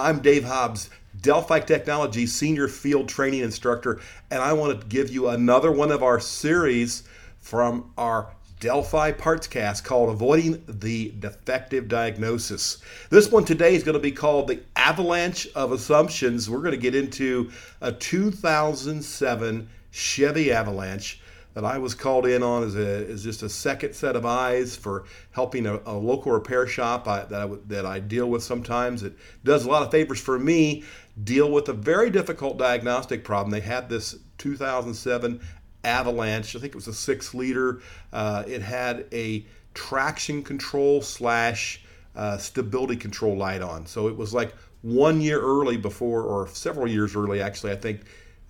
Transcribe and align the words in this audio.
I'm 0.00 0.20
Dave 0.20 0.44
Hobbs, 0.44 0.88
Delphi 1.20 1.60
Technology 1.60 2.26
Senior 2.26 2.66
Field 2.66 3.08
Training 3.08 3.40
Instructor, 3.40 4.00
and 4.30 4.40
I 4.42 4.54
want 4.54 4.80
to 4.80 4.86
give 4.86 5.10
you 5.10 5.28
another 5.28 5.70
one 5.70 5.92
of 5.92 6.02
our 6.02 6.18
series 6.18 7.02
from 7.38 7.92
our 7.98 8.34
Delphi 8.58 9.12
Partscast 9.12 9.84
called 9.84 10.08
Avoiding 10.08 10.64
the 10.66 11.12
Defective 11.18 11.88
Diagnosis. 11.88 12.78
This 13.10 13.30
one 13.30 13.44
today 13.44 13.74
is 13.74 13.84
going 13.84 13.92
to 13.92 14.00
be 14.00 14.12
called 14.12 14.48
The 14.48 14.60
Avalanche 14.76 15.46
of 15.54 15.72
Assumptions. 15.72 16.48
We're 16.48 16.58
going 16.58 16.70
to 16.70 16.78
get 16.78 16.94
into 16.94 17.50
a 17.80 17.92
2007 17.92 19.68
Chevy 19.90 20.52
Avalanche 20.52 21.20
that 21.54 21.64
I 21.64 21.78
was 21.78 21.94
called 21.94 22.26
in 22.26 22.42
on 22.42 22.64
as, 22.64 22.76
a, 22.76 23.06
as 23.10 23.22
just 23.22 23.42
a 23.42 23.48
second 23.48 23.94
set 23.94 24.16
of 24.16 24.24
eyes 24.24 24.74
for 24.76 25.04
helping 25.32 25.66
a, 25.66 25.80
a 25.84 25.92
local 25.92 26.32
repair 26.32 26.66
shop 26.66 27.06
I, 27.06 27.24
that, 27.24 27.40
I, 27.40 27.50
that 27.66 27.86
I 27.86 28.00
deal 28.00 28.28
with 28.28 28.42
sometimes. 28.42 29.02
It 29.02 29.14
does 29.44 29.64
a 29.64 29.68
lot 29.68 29.82
of 29.82 29.90
favors 29.90 30.20
for 30.20 30.38
me, 30.38 30.84
deal 31.22 31.50
with 31.50 31.68
a 31.68 31.74
very 31.74 32.10
difficult 32.10 32.58
diagnostic 32.58 33.24
problem. 33.24 33.50
They 33.50 33.60
had 33.60 33.88
this 33.88 34.16
2007 34.38 35.40
Avalanche, 35.84 36.54
I 36.54 36.60
think 36.60 36.72
it 36.72 36.76
was 36.76 36.88
a 36.88 36.94
six 36.94 37.34
liter. 37.34 37.80
Uh, 38.12 38.44
it 38.46 38.62
had 38.62 39.06
a 39.12 39.44
traction 39.74 40.42
control 40.42 41.02
slash 41.02 41.82
uh, 42.14 42.36
stability 42.36 42.96
control 42.96 43.36
light 43.36 43.62
on. 43.62 43.86
So 43.86 44.08
it 44.08 44.16
was 44.16 44.32
like 44.32 44.54
one 44.82 45.20
year 45.20 45.40
early 45.40 45.76
before, 45.76 46.22
or 46.22 46.48
several 46.48 46.88
years 46.88 47.16
early 47.16 47.40
actually, 47.40 47.72
I 47.72 47.76
think 47.76 48.02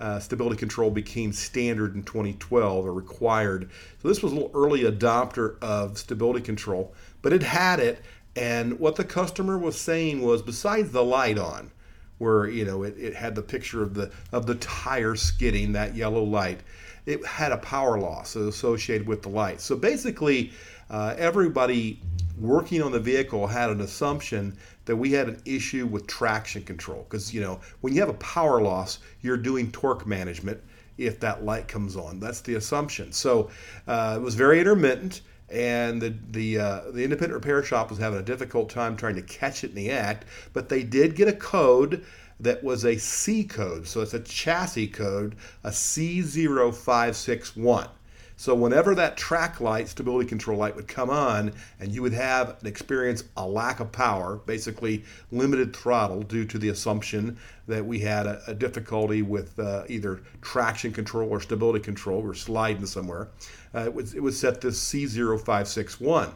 uh, 0.03 0.19
stability 0.19 0.57
control 0.57 0.91
became 0.91 1.33
standard 1.33 1.95
in 1.95 2.03
2012 2.03 2.85
or 2.85 2.93
required. 2.93 3.71
So 4.03 4.09
this 4.09 4.21
was 4.21 4.33
a 4.33 4.35
little 4.35 4.51
early 4.53 4.83
adopter 4.83 5.63
of 5.63 5.97
stability 5.97 6.41
control, 6.41 6.93
but 7.23 7.33
it 7.33 7.45
had 7.45 7.79
it. 7.79 8.03
And 8.35 8.81
what 8.81 8.97
the 8.97 9.05
customer 9.05 9.57
was 9.57 9.81
saying 9.81 10.21
was, 10.21 10.43
besides 10.43 10.91
the 10.91 11.05
light 11.05 11.39
on, 11.39 11.71
where 12.19 12.49
you 12.49 12.65
know 12.65 12.83
it, 12.83 12.97
it 12.99 13.15
had 13.15 13.37
the 13.37 13.43
picture 13.43 13.83
of 13.83 13.95
the 13.95 14.11
of 14.33 14.47
the 14.47 14.57
tire 14.57 15.15
skidding, 15.15 15.73
that 15.73 15.95
yellow 15.95 16.25
light, 16.25 16.61
it 17.07 17.25
had 17.25 17.53
a 17.53 17.59
power 17.59 17.99
loss 17.99 18.35
associated 18.35 19.07
with 19.07 19.23
the 19.23 19.29
light. 19.29 19.61
So 19.61 19.77
basically, 19.77 20.53
uh, 20.91 21.15
everybody 21.17 22.01
working 22.39 22.83
on 22.83 22.93
the 22.93 23.01
vehicle 23.01 23.47
had 23.47 23.71
an 23.71 23.81
assumption 23.81 24.57
that 24.85 24.97
we 24.97 25.13
had 25.13 25.29
an 25.29 25.41
issue 25.45 25.87
with 25.87 26.07
traction 26.07 26.63
control. 26.63 27.07
Because 27.09 27.33
you 27.33 27.41
know 27.41 27.61
when 27.81 27.95
you 27.95 28.01
have 28.01 28.09
a 28.09 28.15
power 28.15 28.61
loss 28.61 28.99
you're 29.21 29.37
doing 29.37 29.71
torque 29.73 30.07
management 30.07 30.61
if 30.99 31.21
that 31.21 31.45
light 31.45 31.69
comes 31.69 31.97
on. 31.97 32.21
That's 32.21 32.41
the 32.41 32.55
assumption. 32.55 33.13
So 33.13 33.51
uh, 33.87 34.17
it 34.19 34.23
was 34.23 34.35
very 34.35 34.61
intermittent 34.61 35.23
and 35.51 36.01
the 36.01 36.15
the 36.31 36.59
uh, 36.59 36.81
the 36.93 37.05
independent 37.05 37.35
repair 37.35 37.63
shop 37.63 37.91
was 37.91 37.99
having 37.99 38.19
a 38.19 38.23
difficult 38.23 38.71
time 38.71 38.97
trying 38.97 39.17
to 39.17 39.23
catch 39.23 39.65
it 39.65 39.71
in 39.71 39.77
the 39.77 39.91
act 39.91 40.25
but 40.53 40.69
they 40.69 40.83
did 40.83 41.15
get 41.15 41.29
a 41.29 41.33
code 41.33 42.05
that 42.41 42.65
was 42.65 42.85
a 42.85 42.97
C 42.97 43.45
code. 43.45 43.87
So 43.87 44.01
it's 44.01 44.15
a 44.15 44.21
chassis 44.21 44.89
code 44.89 45.37
a 45.63 45.71
C0561 45.71 47.89
so 48.37 48.55
whenever 48.55 48.95
that 48.95 49.17
track 49.17 49.61
light, 49.61 49.89
stability 49.89 50.29
control 50.29 50.59
light 50.59 50.75
would 50.75 50.89
come 50.89 51.11
on, 51.11 51.53
and 51.79 51.93
you 51.93 52.03
would 52.03 52.13
have 52.13 52.57
an 52.61 52.67
experience 52.67 53.25
a 53.37 53.47
lack 53.47 53.81
of 53.81 53.93
power, 53.93 54.41
basically 54.47 55.05
limited 55.31 55.75
throttle 55.75 56.23
due 56.23 56.45
to 56.47 56.59
the 56.59 56.71
assumption 56.71 57.39
that 57.69 57.85
we 57.85 58.01
had 58.01 58.27
a, 58.27 58.43
a 58.49 58.55
difficulty 58.55 59.23
with 59.23 59.59
uh, 59.59 59.85
either 59.89 60.23
traction 60.41 60.93
control 60.93 61.29
or 61.29 61.41
stability 61.41 61.81
control, 61.81 62.23
we're 62.23 62.35
sliding 62.35 62.87
somewhere, 62.87 63.29
uh, 63.75 63.81
it, 63.81 63.95
would, 63.95 64.15
it 64.15 64.21
would 64.21 64.35
set 64.35 64.61
this 64.61 64.83
C0561. 64.93 66.33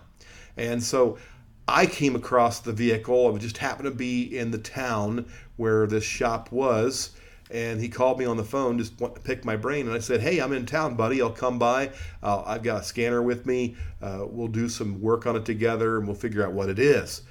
And 0.57 0.83
so 0.83 1.19
I 1.69 1.87
came 1.87 2.15
across 2.15 2.61
the 2.61 2.73
vehicle. 2.73 3.35
I 3.35 3.39
just 3.39 3.59
happened 3.59 3.87
to 3.87 3.95
be 3.95 4.39
in 4.39 4.53
the 4.53 4.59
town 4.59 5.27
where 5.57 5.87
this 5.87 6.05
shop 6.05 6.53
was 6.53 7.11
and 7.51 7.81
he 7.81 7.89
called 7.89 8.19
me 8.19 8.25
on 8.25 8.37
the 8.37 8.45
phone, 8.45 8.79
just 8.79 9.01
want 9.01 9.15
to 9.15 9.21
pick 9.21 9.45
my 9.45 9.57
brain. 9.57 9.87
And 9.87 9.95
I 9.95 10.01
said, 10.01 10.21
"Hey, 10.21 10.39
I'm 10.39 10.53
in 10.53 10.67
town, 10.67 10.95
buddy. 10.95 11.23
I'll 11.23 11.31
come 11.31 11.59
by. 11.59 11.91
Uh, 12.23 12.43
I've 12.45 12.63
got 12.63 12.83
a 12.83 12.85
scanner 12.85 13.23
with 13.23 13.47
me. 13.47 13.77
Uh, 14.03 14.25
we'll 14.29 14.49
do 14.49 14.69
some 14.69 15.01
work 15.01 15.27
on 15.27 15.37
it 15.37 15.45
together, 15.45 15.99
and 15.99 16.07
we'll 16.07 16.17
figure 16.17 16.45
out 16.45 16.53
what 16.53 16.69
it 16.69 16.79
is." 16.79 17.23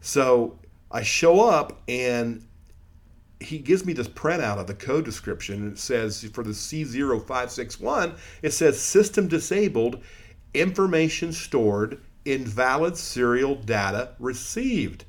So 0.00 0.58
I 0.90 1.02
show 1.02 1.48
up, 1.48 1.80
and 1.88 2.44
he 3.40 3.58
gives 3.58 3.84
me 3.84 3.92
this 3.92 4.08
printout 4.08 4.58
of 4.58 4.66
the 4.66 4.74
code 4.74 5.04
description. 5.04 5.62
And 5.62 5.72
it 5.72 5.78
says 5.78 6.24
for 6.32 6.44
the 6.44 6.50
C0561, 6.50 8.16
it 8.42 8.52
says 8.52 8.80
system 8.80 9.28
disabled, 9.28 10.02
information 10.54 11.32
stored, 11.32 12.00
invalid 12.24 12.96
serial 12.96 13.56
data 13.56 14.10
received. 14.18 15.04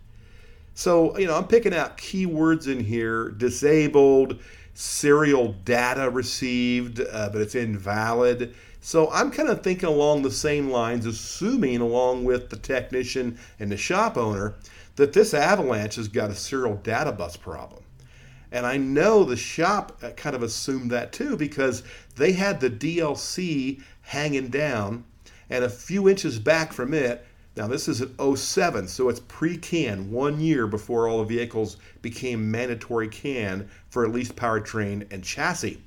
So, 0.75 1.17
you 1.17 1.27
know, 1.27 1.37
I'm 1.37 1.47
picking 1.47 1.73
out 1.73 1.97
keywords 1.97 2.67
in 2.67 2.79
here 2.79 3.29
disabled, 3.29 4.39
serial 4.73 5.53
data 5.65 6.09
received, 6.09 6.99
uh, 6.99 7.29
but 7.31 7.41
it's 7.41 7.55
invalid. 7.55 8.55
So 8.81 9.09
I'm 9.11 9.31
kind 9.31 9.49
of 9.49 9.63
thinking 9.63 9.87
along 9.87 10.23
the 10.23 10.31
same 10.31 10.69
lines, 10.69 11.05
assuming 11.05 11.79
along 11.79 12.25
with 12.25 12.49
the 12.49 12.57
technician 12.57 13.37
and 13.59 13.71
the 13.71 13.77
shop 13.77 14.17
owner 14.17 14.55
that 14.95 15.13
this 15.13 15.33
avalanche 15.33 15.95
has 15.95 16.07
got 16.07 16.31
a 16.31 16.35
serial 16.35 16.75
data 16.75 17.11
bus 17.11 17.37
problem. 17.37 17.83
And 18.51 18.65
I 18.65 18.77
know 18.77 19.23
the 19.23 19.37
shop 19.37 19.97
uh, 20.03 20.09
kind 20.11 20.35
of 20.35 20.43
assumed 20.43 20.91
that 20.91 21.11
too 21.11 21.37
because 21.37 21.83
they 22.15 22.33
had 22.33 22.59
the 22.59 22.69
DLC 22.69 23.81
hanging 24.01 24.49
down, 24.49 25.05
and 25.49 25.63
a 25.63 25.69
few 25.69 26.09
inches 26.09 26.39
back 26.39 26.73
from 26.73 26.93
it 26.93 27.25
now, 27.55 27.67
this 27.67 27.87
is 27.87 28.01
an 28.01 28.35
07, 28.35 28.87
so 28.87 29.09
it's 29.09 29.19
pre 29.19 29.57
CAN, 29.57 30.09
one 30.09 30.39
year 30.39 30.65
before 30.65 31.07
all 31.07 31.19
the 31.19 31.25
vehicles 31.25 31.77
became 32.01 32.49
mandatory 32.49 33.07
CAN 33.07 33.69
for 33.89 34.03
at 34.03 34.11
least 34.11 34.35
powertrain 34.35 35.11
and 35.13 35.23
chassis. 35.23 35.79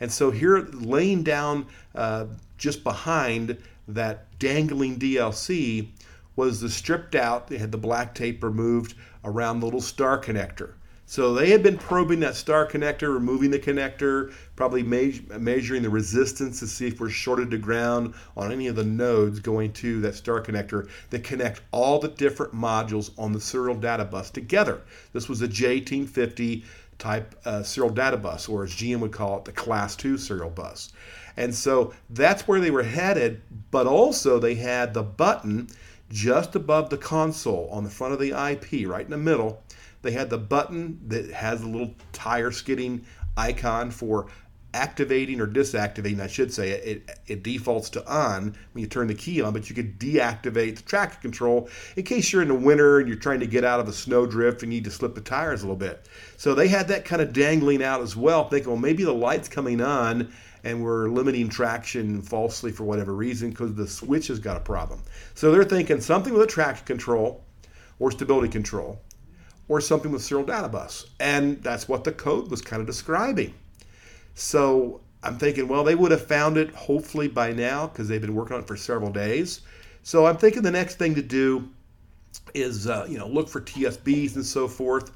And 0.00 0.12
so, 0.12 0.30
here 0.30 0.68
laying 0.72 1.22
down 1.22 1.66
uh, 1.94 2.26
just 2.58 2.84
behind 2.84 3.56
that 3.88 4.38
dangling 4.38 4.98
DLC 4.98 5.88
was 6.36 6.60
the 6.60 6.68
stripped 6.68 7.14
out, 7.14 7.48
they 7.48 7.56
had 7.56 7.72
the 7.72 7.78
black 7.78 8.14
tape 8.14 8.44
removed 8.44 8.94
around 9.24 9.60
the 9.60 9.66
little 9.66 9.80
star 9.80 10.20
connector. 10.20 10.72
So 11.14 11.32
they 11.32 11.50
had 11.50 11.62
been 11.62 11.78
probing 11.78 12.18
that 12.20 12.34
star 12.34 12.66
connector, 12.66 13.14
removing 13.14 13.52
the 13.52 13.58
connector, 13.60 14.34
probably 14.56 14.82
me- 14.82 15.24
measuring 15.38 15.84
the 15.84 15.88
resistance 15.88 16.58
to 16.58 16.66
see 16.66 16.88
if 16.88 16.98
we're 16.98 17.08
shorted 17.08 17.52
to 17.52 17.58
ground 17.58 18.14
on 18.36 18.50
any 18.50 18.66
of 18.66 18.74
the 18.74 18.82
nodes 18.82 19.38
going 19.38 19.72
to 19.74 20.00
that 20.00 20.16
star 20.16 20.42
connector 20.42 20.88
that 21.10 21.22
connect 21.22 21.60
all 21.70 22.00
the 22.00 22.08
different 22.08 22.52
modules 22.52 23.12
on 23.16 23.32
the 23.32 23.40
serial 23.40 23.76
data 23.76 24.04
bus 24.04 24.28
together. 24.28 24.82
This 25.12 25.28
was 25.28 25.40
a 25.40 25.46
J1850 25.46 26.64
type 26.98 27.36
uh, 27.44 27.62
serial 27.62 27.94
data 27.94 28.16
bus, 28.16 28.48
or 28.48 28.64
as 28.64 28.72
GM 28.72 28.98
would 28.98 29.12
call 29.12 29.38
it, 29.38 29.44
the 29.44 29.52
Class 29.52 29.94
2 29.94 30.18
serial 30.18 30.50
bus. 30.50 30.92
And 31.36 31.54
so 31.54 31.94
that's 32.10 32.48
where 32.48 32.58
they 32.58 32.72
were 32.72 32.82
headed, 32.82 33.40
but 33.70 33.86
also 33.86 34.40
they 34.40 34.56
had 34.56 34.94
the 34.94 35.04
button 35.04 35.68
just 36.10 36.56
above 36.56 36.90
the 36.90 36.98
console 36.98 37.68
on 37.70 37.84
the 37.84 37.90
front 37.90 38.12
of 38.12 38.18
the 38.18 38.30
IP, 38.30 38.88
right 38.88 39.04
in 39.04 39.10
the 39.12 39.16
middle 39.16 39.62
they 40.04 40.12
had 40.12 40.30
the 40.30 40.38
button 40.38 41.00
that 41.08 41.30
has 41.30 41.62
a 41.62 41.66
little 41.66 41.94
tire 42.12 42.52
skidding 42.52 43.04
icon 43.36 43.90
for 43.90 44.28
activating 44.74 45.40
or 45.40 45.46
disactivating, 45.46 46.20
I 46.20 46.26
should 46.26 46.52
say, 46.52 46.70
it, 46.70 47.18
it 47.26 47.42
defaults 47.44 47.88
to 47.90 48.06
on 48.12 48.56
when 48.72 48.82
you 48.82 48.88
turn 48.88 49.06
the 49.06 49.14
key 49.14 49.40
on, 49.40 49.52
but 49.52 49.70
you 49.70 49.74
could 49.74 49.98
deactivate 49.98 50.76
the 50.76 50.82
traction 50.82 51.22
control 51.22 51.68
in 51.96 52.02
case 52.02 52.32
you're 52.32 52.42
in 52.42 52.48
the 52.48 52.54
winter 52.54 52.98
and 52.98 53.08
you're 53.08 53.16
trying 53.16 53.40
to 53.40 53.46
get 53.46 53.64
out 53.64 53.78
of 53.80 53.88
a 53.88 53.92
snowdrift 53.92 54.62
and 54.62 54.72
you 54.72 54.80
need 54.80 54.84
to 54.84 54.90
slip 54.90 55.14
the 55.14 55.20
tires 55.20 55.62
a 55.62 55.64
little 55.64 55.76
bit. 55.76 56.08
So 56.36 56.54
they 56.54 56.68
had 56.68 56.88
that 56.88 57.04
kind 57.04 57.22
of 57.22 57.32
dangling 57.32 57.82
out 57.82 58.02
as 58.02 58.16
well, 58.16 58.48
thinking, 58.48 58.68
well, 58.68 58.80
maybe 58.80 59.04
the 59.04 59.12
light's 59.12 59.48
coming 59.48 59.80
on 59.80 60.32
and 60.64 60.82
we're 60.82 61.08
limiting 61.08 61.48
traction 61.48 62.20
falsely 62.20 62.72
for 62.72 62.82
whatever 62.84 63.14
reason 63.14 63.50
because 63.50 63.74
the 63.74 63.86
switch 63.86 64.26
has 64.26 64.40
got 64.40 64.56
a 64.56 64.60
problem. 64.60 65.00
So 65.34 65.52
they're 65.52 65.64
thinking 65.64 66.00
something 66.00 66.32
with 66.32 66.42
a 66.42 66.46
traction 66.46 66.84
control 66.86 67.44
or 68.00 68.10
stability 68.10 68.48
control 68.48 69.00
or 69.68 69.80
something 69.80 70.10
with 70.10 70.22
serial 70.22 70.46
data 70.46 70.68
bus. 70.68 71.06
And 71.20 71.62
that's 71.62 71.88
what 71.88 72.04
the 72.04 72.12
code 72.12 72.50
was 72.50 72.60
kind 72.60 72.80
of 72.80 72.86
describing. 72.86 73.54
So 74.34 75.00
I'm 75.22 75.38
thinking, 75.38 75.68
well, 75.68 75.84
they 75.84 75.94
would 75.94 76.10
have 76.10 76.26
found 76.26 76.58
it 76.58 76.70
hopefully 76.74 77.28
by 77.28 77.52
now 77.52 77.86
because 77.86 78.08
they've 78.08 78.20
been 78.20 78.34
working 78.34 78.56
on 78.56 78.62
it 78.62 78.66
for 78.66 78.76
several 78.76 79.10
days. 79.10 79.62
So 80.02 80.26
I'm 80.26 80.36
thinking 80.36 80.62
the 80.62 80.70
next 80.70 80.96
thing 80.96 81.14
to 81.14 81.22
do 81.22 81.68
is, 82.52 82.86
uh, 82.86 83.06
you 83.08 83.18
know, 83.18 83.26
look 83.26 83.48
for 83.48 83.60
TSBs 83.60 84.34
and 84.34 84.44
so 84.44 84.68
forth. 84.68 85.12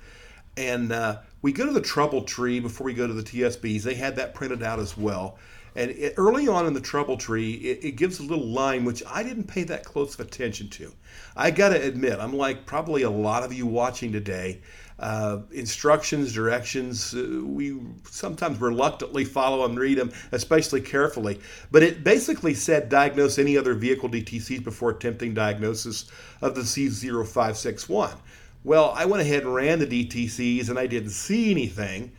And 0.57 0.93
uh, 0.93 1.19
we 1.43 1.53
go 1.53 1.67
to 1.67 1.73
the 1.73 1.81
trouble 1.81 2.23
tree 2.23 2.59
before 2.59 2.85
we 2.85 2.95
go 2.95 3.07
to 3.07 3.13
the 3.13 3.23
TSBs. 3.23 3.83
They 3.83 3.95
had 3.95 4.17
that 4.17 4.35
printed 4.35 4.63
out 4.63 4.79
as 4.79 4.97
well. 4.97 5.39
And 5.79 5.93
it, 5.93 6.15
early 6.17 6.49
on 6.49 6.67
in 6.67 6.75
the 6.75 6.81
trouble 6.81 7.17
tree, 7.17 7.53
it, 7.53 7.85
it, 7.85 7.93
gives 7.93 8.19
a 8.19 8.25
little 8.25 8.49
line 8.49 8.85
which 8.85 9.01
I 9.07 9.23
didn't 9.23 9.45
pay 9.45 9.63
that 9.63 9.85
close 9.85 10.15
of 10.15 10.27
attention 10.27 10.69
to. 10.71 10.93
I 11.37 11.53
got 11.53 11.69
to 11.69 11.81
admit, 11.81 12.19
I'm 12.19 12.37
like 12.37 12.67
probably 12.67 13.03
a 13.03 13.11
lot 13.11 13.45
of 13.45 13.53
you 13.53 13.65
watching 13.65 14.11
today. 14.11 14.61
Uh, 14.99 15.43
instructions, 15.53 16.33
directions, 16.33 17.15
uh, 17.15 17.43
we 17.45 17.79
sometimes 18.11 18.61
reluctantly 18.61 19.25
follow 19.25 19.65
and 19.65 19.79
read 19.79 19.99
them, 19.99 20.11
especially 20.33 20.81
carefully. 20.81 21.39
But 21.71 21.85
it 21.85 22.03
basically 22.03 22.55
said 22.55 22.89
diagnose 22.89 23.39
any 23.39 23.57
other 23.57 23.75
vehicle 23.75 24.09
DTCs 24.09 24.65
before 24.65 24.91
attempting 24.91 25.33
diagnosis 25.33 26.11
of 26.43 26.57
the 26.57 26.63
C0561. 26.63 28.17
Well, 28.65 28.93
I 28.97 29.05
went 29.05 29.23
ahead 29.23 29.45
and 29.45 29.55
ran 29.55 29.79
the 29.79 29.87
DTCs 29.87 30.71
and 30.71 30.77
I 30.77 30.89
didn't 30.89 31.11
see 31.11 31.53
anything 31.53 32.11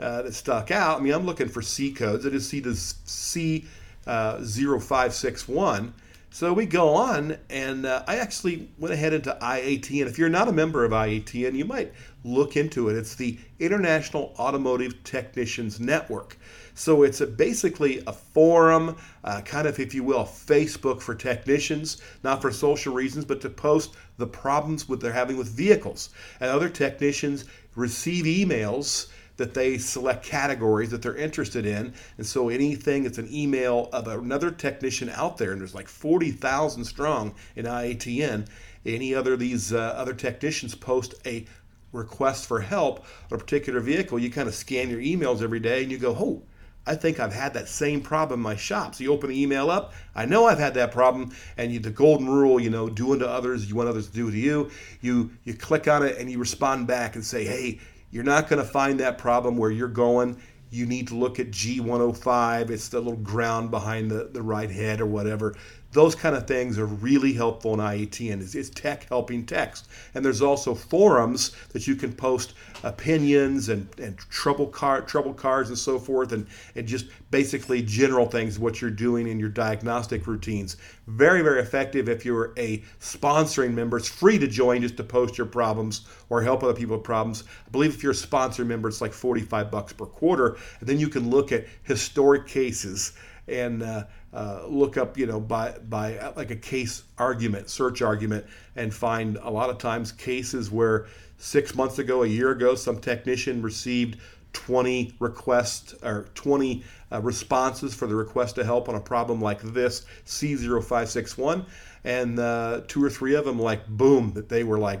uh, 0.00 0.22
that 0.22 0.34
stuck 0.34 0.70
out. 0.70 1.00
I 1.00 1.02
mean, 1.02 1.12
I'm 1.12 1.26
looking 1.26 1.48
for 1.48 1.62
C 1.62 1.92
codes. 1.92 2.26
I 2.26 2.30
just 2.30 2.48
see 2.48 2.60
this 2.60 2.96
C 3.04 3.66
uh, 4.06 4.38
0561. 4.38 5.94
So 6.30 6.52
we 6.52 6.66
go 6.66 6.94
on, 6.94 7.38
and 7.48 7.86
uh, 7.86 8.04
I 8.06 8.16
actually 8.16 8.68
went 8.78 8.92
ahead 8.92 9.14
into 9.14 9.36
IATN. 9.40 10.06
If 10.06 10.18
you're 10.18 10.28
not 10.28 10.46
a 10.46 10.52
member 10.52 10.84
of 10.84 10.92
IATN, 10.92 11.54
you 11.54 11.64
might 11.64 11.92
look 12.22 12.56
into 12.56 12.90
it. 12.90 12.96
It's 12.96 13.14
the 13.14 13.38
International 13.58 14.34
Automotive 14.38 15.02
Technicians 15.04 15.80
Network. 15.80 16.36
So 16.74 17.02
it's 17.02 17.22
a, 17.22 17.26
basically 17.26 18.04
a 18.06 18.12
forum, 18.12 18.96
uh, 19.24 19.40
kind 19.40 19.66
of, 19.66 19.80
if 19.80 19.94
you 19.94 20.04
will, 20.04 20.24
Facebook 20.24 21.00
for 21.00 21.14
technicians, 21.14 22.00
not 22.22 22.42
for 22.42 22.52
social 22.52 22.94
reasons, 22.94 23.24
but 23.24 23.40
to 23.40 23.48
post 23.48 23.96
the 24.18 24.26
problems 24.26 24.88
with 24.88 25.00
they're 25.00 25.12
having 25.12 25.38
with 25.38 25.48
vehicles. 25.48 26.10
And 26.40 26.50
other 26.50 26.68
technicians 26.68 27.46
receive 27.74 28.26
emails 28.26 29.08
that 29.38 29.54
they 29.54 29.78
select 29.78 30.24
categories 30.24 30.90
that 30.90 31.00
they're 31.00 31.16
interested 31.16 31.64
in. 31.64 31.94
And 32.18 32.26
so 32.26 32.50
anything 32.50 33.04
that's 33.04 33.18
an 33.18 33.28
email 33.32 33.88
of 33.92 34.06
another 34.06 34.50
technician 34.50 35.08
out 35.08 35.38
there, 35.38 35.52
and 35.52 35.60
there's 35.60 35.74
like 35.74 35.88
40,000 35.88 36.84
strong 36.84 37.34
in 37.56 37.64
IATN, 37.64 38.46
any 38.84 39.14
other 39.14 39.32
of 39.32 39.38
these 39.38 39.72
uh, 39.72 39.78
other 39.96 40.12
technicians 40.12 40.74
post 40.74 41.14
a 41.24 41.46
request 41.92 42.46
for 42.46 42.60
help 42.60 43.04
on 43.30 43.36
a 43.36 43.38
particular 43.38 43.80
vehicle, 43.80 44.18
you 44.18 44.30
kind 44.30 44.48
of 44.48 44.54
scan 44.54 44.90
your 44.90 45.00
emails 45.00 45.40
every 45.40 45.60
day 45.60 45.82
and 45.82 45.90
you 45.90 45.98
go, 45.98 46.14
oh, 46.18 46.42
I 46.86 46.94
think 46.94 47.20
I've 47.20 47.34
had 47.34 47.54
that 47.54 47.68
same 47.68 48.00
problem 48.00 48.40
in 48.40 48.44
my 48.44 48.56
shop. 48.56 48.94
So 48.94 49.04
you 49.04 49.12
open 49.12 49.30
the 49.30 49.40
email 49.40 49.70
up, 49.70 49.92
I 50.14 50.24
know 50.24 50.46
I've 50.46 50.58
had 50.58 50.74
that 50.74 50.90
problem, 50.90 51.34
and 51.58 51.70
you, 51.70 51.80
the 51.80 51.90
golden 51.90 52.28
rule, 52.28 52.58
you 52.58 52.70
know, 52.70 52.88
do 52.88 53.12
unto 53.12 53.26
others, 53.26 53.68
you 53.68 53.76
want 53.76 53.90
others 53.90 54.08
to 54.08 54.14
do 54.14 54.30
to 54.30 54.36
you. 54.36 54.70
You 55.02 55.30
you 55.44 55.54
click 55.54 55.86
on 55.86 56.02
it 56.02 56.16
and 56.18 56.30
you 56.30 56.38
respond 56.38 56.86
back 56.86 57.14
and 57.14 57.24
say, 57.24 57.44
hey, 57.44 57.78
you're 58.10 58.24
not 58.24 58.48
going 58.48 58.62
to 58.62 58.68
find 58.68 59.00
that 59.00 59.18
problem 59.18 59.56
where 59.56 59.70
you're 59.70 59.88
going. 59.88 60.40
You 60.70 60.86
need 60.86 61.08
to 61.08 61.14
look 61.14 61.40
at 61.40 61.50
G105. 61.50 62.70
It's 62.70 62.88
the 62.88 62.98
little 62.98 63.16
ground 63.16 63.70
behind 63.70 64.10
the, 64.10 64.28
the 64.32 64.42
right 64.42 64.70
head 64.70 65.00
or 65.00 65.06
whatever. 65.06 65.54
Those 65.92 66.14
kind 66.14 66.36
of 66.36 66.46
things 66.46 66.78
are 66.78 66.86
really 66.86 67.32
helpful 67.32 67.72
in 67.72 67.80
IATN. 67.80 68.42
It's, 68.42 68.54
it's 68.54 68.68
tech 68.68 69.08
helping 69.08 69.46
techs. 69.46 69.84
And 70.14 70.22
there's 70.22 70.42
also 70.42 70.74
forums 70.74 71.56
that 71.72 71.86
you 71.86 71.94
can 71.94 72.12
post 72.12 72.52
opinions 72.84 73.70
and, 73.70 73.88
and 73.98 74.18
trouble 74.18 74.66
car 74.66 75.00
trouble 75.00 75.32
cards 75.32 75.70
and 75.70 75.78
so 75.78 75.98
forth 75.98 76.32
and, 76.32 76.46
and 76.74 76.86
just 76.86 77.06
basically 77.30 77.82
general 77.82 78.26
things 78.26 78.58
what 78.58 78.82
you're 78.82 78.90
doing 78.90 79.28
in 79.28 79.40
your 79.40 79.48
diagnostic 79.48 80.26
routines. 80.26 80.76
Very, 81.06 81.40
very 81.40 81.60
effective 81.60 82.08
if 82.08 82.24
you're 82.24 82.52
a 82.58 82.82
sponsoring 83.00 83.72
member. 83.72 83.96
It's 83.96 84.08
free 84.08 84.38
to 84.38 84.46
join 84.46 84.82
just 84.82 84.98
to 84.98 85.04
post 85.04 85.38
your 85.38 85.46
problems 85.46 86.06
or 86.28 86.42
help 86.42 86.62
other 86.62 86.74
people 86.74 86.96
with 86.96 87.04
problems. 87.04 87.44
I 87.66 87.70
believe 87.70 87.94
if 87.94 88.02
you're 88.02 88.12
a 88.12 88.14
sponsor 88.14 88.64
member, 88.64 88.88
it's 88.88 89.00
like 89.00 89.14
45 89.14 89.70
bucks 89.70 89.92
per 89.94 90.04
quarter. 90.04 90.58
And 90.80 90.88
then 90.88 90.98
you 90.98 91.08
can 91.08 91.30
look 91.30 91.50
at 91.50 91.66
historic 91.82 92.46
cases 92.46 93.14
and 93.48 93.82
uh, 93.82 94.04
uh, 94.32 94.62
look 94.66 94.96
up, 94.96 95.16
you 95.16 95.26
know, 95.26 95.40
by 95.40 95.72
by 95.88 96.18
uh, 96.18 96.32
like 96.36 96.50
a 96.50 96.56
case 96.56 97.04
argument, 97.16 97.70
search 97.70 98.02
argument, 98.02 98.44
and 98.76 98.92
find 98.92 99.38
a 99.42 99.50
lot 99.50 99.70
of 99.70 99.78
times 99.78 100.12
cases 100.12 100.70
where 100.70 101.06
six 101.38 101.74
months 101.74 101.98
ago, 101.98 102.22
a 102.22 102.26
year 102.26 102.50
ago, 102.50 102.74
some 102.74 103.00
technician 103.00 103.62
received 103.62 104.18
20 104.52 105.14
requests 105.18 105.94
or 106.02 106.28
20 106.34 106.82
uh, 107.12 107.20
responses 107.22 107.94
for 107.94 108.06
the 108.06 108.14
request 108.14 108.56
to 108.56 108.64
help 108.64 108.88
on 108.88 108.96
a 108.96 109.00
problem 109.00 109.40
like 109.40 109.62
this 109.62 110.04
C0561, 110.26 111.64
and 112.04 112.38
uh, 112.38 112.82
two 112.86 113.02
or 113.02 113.10
three 113.10 113.34
of 113.34 113.44
them 113.44 113.58
like 113.58 113.86
boom 113.86 114.32
that 114.34 114.48
they 114.48 114.62
were 114.62 114.78
like 114.78 115.00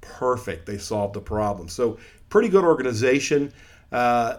perfect. 0.00 0.64
They 0.64 0.78
solved 0.78 1.14
the 1.14 1.20
problem. 1.20 1.68
So 1.68 1.98
pretty 2.30 2.48
good 2.48 2.64
organization. 2.64 3.52
Uh, 3.92 4.38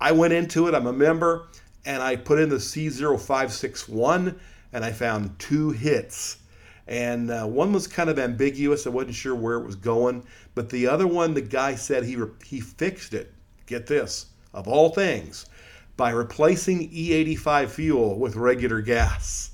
I 0.00 0.12
went 0.12 0.32
into 0.32 0.66
it. 0.66 0.74
I'm 0.74 0.86
a 0.86 0.92
member 0.92 1.46
and 1.84 2.02
I 2.02 2.16
put 2.16 2.38
in 2.38 2.48
the 2.48 2.56
C0561 2.56 4.38
and 4.72 4.84
I 4.84 4.92
found 4.92 5.38
two 5.38 5.70
hits. 5.70 6.38
And 6.86 7.30
uh, 7.30 7.46
one 7.46 7.72
was 7.72 7.86
kind 7.86 8.10
of 8.10 8.18
ambiguous. 8.18 8.86
I 8.86 8.90
wasn't 8.90 9.14
sure 9.14 9.34
where 9.34 9.58
it 9.58 9.64
was 9.64 9.76
going. 9.76 10.24
But 10.54 10.70
the 10.70 10.88
other 10.88 11.06
one, 11.06 11.34
the 11.34 11.40
guy 11.40 11.74
said 11.76 12.04
he, 12.04 12.16
re- 12.16 12.30
he 12.44 12.60
fixed 12.60 13.14
it. 13.14 13.32
Get 13.66 13.86
this, 13.86 14.26
of 14.52 14.66
all 14.66 14.90
things, 14.90 15.46
by 15.96 16.10
replacing 16.10 16.90
E85 16.90 17.68
fuel 17.68 18.18
with 18.18 18.34
regular 18.34 18.80
gas. 18.80 19.52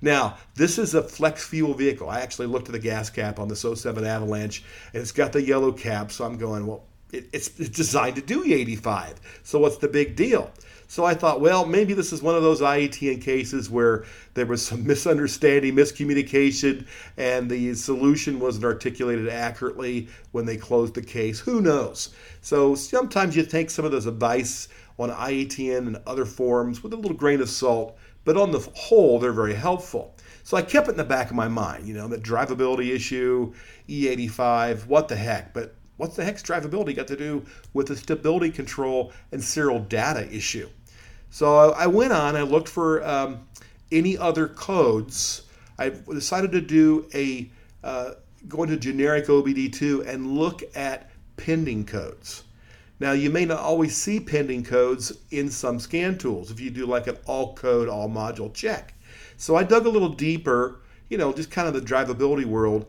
Now, 0.00 0.36
this 0.54 0.78
is 0.78 0.94
a 0.94 1.02
flex 1.02 1.44
fuel 1.44 1.74
vehicle. 1.74 2.08
I 2.08 2.20
actually 2.20 2.46
looked 2.46 2.68
at 2.68 2.72
the 2.72 2.78
gas 2.78 3.10
cap 3.10 3.40
on 3.40 3.48
this 3.48 3.62
07 3.62 4.04
Avalanche, 4.04 4.62
and 4.92 5.02
it's 5.02 5.12
got 5.12 5.32
the 5.32 5.42
yellow 5.42 5.72
cap. 5.72 6.12
So 6.12 6.24
I'm 6.24 6.38
going, 6.38 6.66
well, 6.66 6.84
it, 7.12 7.28
it's, 7.32 7.48
it's 7.58 7.70
designed 7.70 8.16
to 8.16 8.22
do 8.22 8.44
E85. 8.44 9.16
So 9.42 9.58
what's 9.58 9.78
the 9.78 9.88
big 9.88 10.14
deal? 10.14 10.52
So 10.88 11.04
I 11.04 11.14
thought, 11.14 11.40
well, 11.40 11.66
maybe 11.66 11.94
this 11.94 12.12
is 12.12 12.22
one 12.22 12.36
of 12.36 12.42
those 12.42 12.60
IATN 12.60 13.20
cases 13.20 13.68
where 13.68 14.04
there 14.34 14.46
was 14.46 14.64
some 14.64 14.86
misunderstanding, 14.86 15.74
miscommunication, 15.74 16.86
and 17.16 17.50
the 17.50 17.74
solution 17.74 18.38
wasn't 18.38 18.64
articulated 18.64 19.28
accurately 19.28 20.08
when 20.32 20.46
they 20.46 20.56
closed 20.56 20.94
the 20.94 21.02
case. 21.02 21.40
Who 21.40 21.60
knows? 21.60 22.14
So 22.40 22.74
sometimes 22.74 23.34
you 23.34 23.44
take 23.44 23.70
some 23.70 23.84
of 23.84 23.92
this 23.92 24.06
advice 24.06 24.68
on 24.98 25.10
IATN 25.10 25.86
and 25.88 26.00
other 26.06 26.24
forums 26.24 26.82
with 26.82 26.92
a 26.92 26.96
little 26.96 27.16
grain 27.16 27.40
of 27.40 27.50
salt, 27.50 27.98
but 28.24 28.36
on 28.36 28.52
the 28.52 28.60
whole, 28.74 29.18
they're 29.18 29.32
very 29.32 29.54
helpful. 29.54 30.14
So 30.44 30.56
I 30.56 30.62
kept 30.62 30.86
it 30.86 30.92
in 30.92 30.96
the 30.96 31.04
back 31.04 31.30
of 31.30 31.36
my 31.36 31.48
mind, 31.48 31.88
you 31.88 31.94
know, 31.94 32.06
the 32.06 32.18
drivability 32.18 32.94
issue, 32.94 33.52
E85, 33.88 34.86
what 34.86 35.08
the 35.08 35.16
heck. 35.16 35.52
But 35.52 35.74
What's 35.96 36.14
the 36.14 36.24
heck's 36.24 36.42
drivability 36.42 36.94
got 36.94 37.06
to 37.08 37.16
do 37.16 37.46
with 37.72 37.86
the 37.86 37.96
stability 37.96 38.50
control 38.50 39.12
and 39.32 39.42
serial 39.42 39.80
data 39.80 40.30
issue? 40.30 40.68
So 41.30 41.72
I 41.72 41.86
went 41.86 42.12
on, 42.12 42.36
I 42.36 42.42
looked 42.42 42.68
for 42.68 43.06
um, 43.06 43.46
any 43.92 44.16
other 44.16 44.48
codes. 44.48 45.42
I 45.78 45.90
decided 45.90 46.52
to 46.52 46.60
do 46.60 47.06
a 47.14 47.50
uh, 47.84 48.12
go 48.48 48.62
into 48.62 48.76
generic 48.76 49.26
OBD2 49.26 50.06
and 50.06 50.36
look 50.36 50.62
at 50.74 51.10
pending 51.36 51.84
codes. 51.84 52.44
Now, 52.98 53.12
you 53.12 53.28
may 53.28 53.44
not 53.44 53.58
always 53.58 53.94
see 53.94 54.20
pending 54.20 54.64
codes 54.64 55.12
in 55.30 55.50
some 55.50 55.78
scan 55.78 56.16
tools 56.16 56.50
if 56.50 56.60
you 56.60 56.70
do 56.70 56.86
like 56.86 57.06
an 57.06 57.18
all 57.26 57.54
code, 57.54 57.88
all 57.88 58.08
module 58.08 58.52
check. 58.52 58.94
So 59.36 59.54
I 59.54 59.64
dug 59.64 59.84
a 59.84 59.90
little 59.90 60.08
deeper, 60.08 60.80
you 61.10 61.18
know, 61.18 61.32
just 61.32 61.50
kind 61.50 61.68
of 61.68 61.74
the 61.74 61.80
drivability 61.80 62.46
world, 62.46 62.86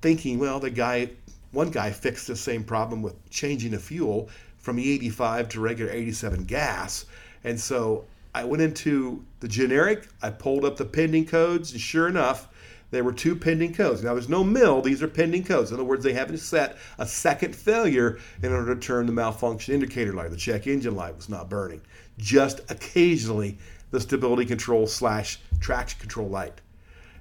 thinking, 0.00 0.38
well, 0.38 0.60
the 0.60 0.70
guy 0.70 1.10
one 1.50 1.70
guy 1.70 1.90
fixed 1.90 2.26
the 2.26 2.36
same 2.36 2.62
problem 2.62 3.02
with 3.02 3.30
changing 3.30 3.70
the 3.72 3.78
fuel 3.78 4.28
from 4.58 4.76
E85 4.76 5.48
to 5.50 5.60
regular 5.60 5.90
87 5.90 6.44
gas. 6.44 7.06
And 7.44 7.58
so 7.58 8.04
I 8.34 8.44
went 8.44 8.62
into 8.62 9.24
the 9.40 9.48
generic, 9.48 10.08
I 10.22 10.30
pulled 10.30 10.64
up 10.64 10.76
the 10.76 10.84
pending 10.84 11.26
codes, 11.26 11.72
and 11.72 11.80
sure 11.80 12.08
enough, 12.08 12.48
there 12.90 13.04
were 13.04 13.12
two 13.12 13.36
pending 13.36 13.74
codes. 13.74 14.02
Now, 14.02 14.14
there's 14.14 14.28
no 14.28 14.42
MIL, 14.42 14.80
these 14.80 15.02
are 15.02 15.08
pending 15.08 15.44
codes. 15.44 15.70
In 15.70 15.74
other 15.74 15.84
words, 15.84 16.04
they 16.04 16.14
haven't 16.14 16.38
set 16.38 16.78
a 16.98 17.06
second 17.06 17.54
failure 17.54 18.18
in 18.42 18.52
order 18.52 18.74
to 18.74 18.80
turn 18.80 19.06
the 19.06 19.12
malfunction 19.12 19.74
indicator 19.74 20.12
light. 20.12 20.30
The 20.30 20.36
check 20.36 20.66
engine 20.66 20.96
light 20.96 21.16
was 21.16 21.28
not 21.28 21.50
burning. 21.50 21.82
Just 22.16 22.60
occasionally, 22.70 23.58
the 23.90 24.00
stability 24.00 24.46
control 24.46 24.86
slash 24.86 25.38
traction 25.60 26.00
control 26.00 26.28
light. 26.28 26.60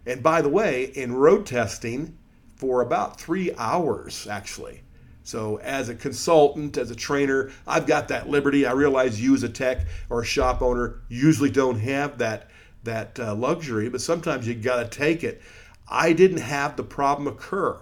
And 0.06 0.24
by 0.24 0.42
the 0.42 0.50
way, 0.50 0.86
in 0.86 1.14
road 1.14 1.46
testing, 1.46 2.18
for 2.58 2.82
about 2.82 3.20
three 3.22 3.54
hours, 3.56 4.28
actually. 4.28 4.82
So, 5.28 5.58
as 5.58 5.90
a 5.90 5.94
consultant, 5.94 6.78
as 6.78 6.90
a 6.90 6.96
trainer, 6.96 7.52
I've 7.68 7.86
got 7.86 8.08
that 8.08 8.30
liberty. 8.30 8.66
I 8.66 8.72
realize 8.72 9.22
you, 9.22 9.36
as 9.36 9.44
a 9.44 9.50
tech 9.50 9.86
or 10.10 10.22
a 10.22 10.26
shop 10.26 10.62
owner, 10.62 11.02
usually 11.10 11.50
don't 11.50 11.82
have 11.82 12.18
that 12.20 12.50
that 12.86 13.20
uh, 13.20 13.36
luxury, 13.36 13.90
but 13.90 14.00
sometimes 14.00 14.48
you 14.48 14.56
got 14.56 14.90
to 14.90 14.98
take 14.98 15.26
it. 15.26 15.42
I 15.90 16.14
didn't 16.14 16.38
have 16.38 16.78
the 16.78 16.86
problem 16.86 17.28
occur. 17.28 17.78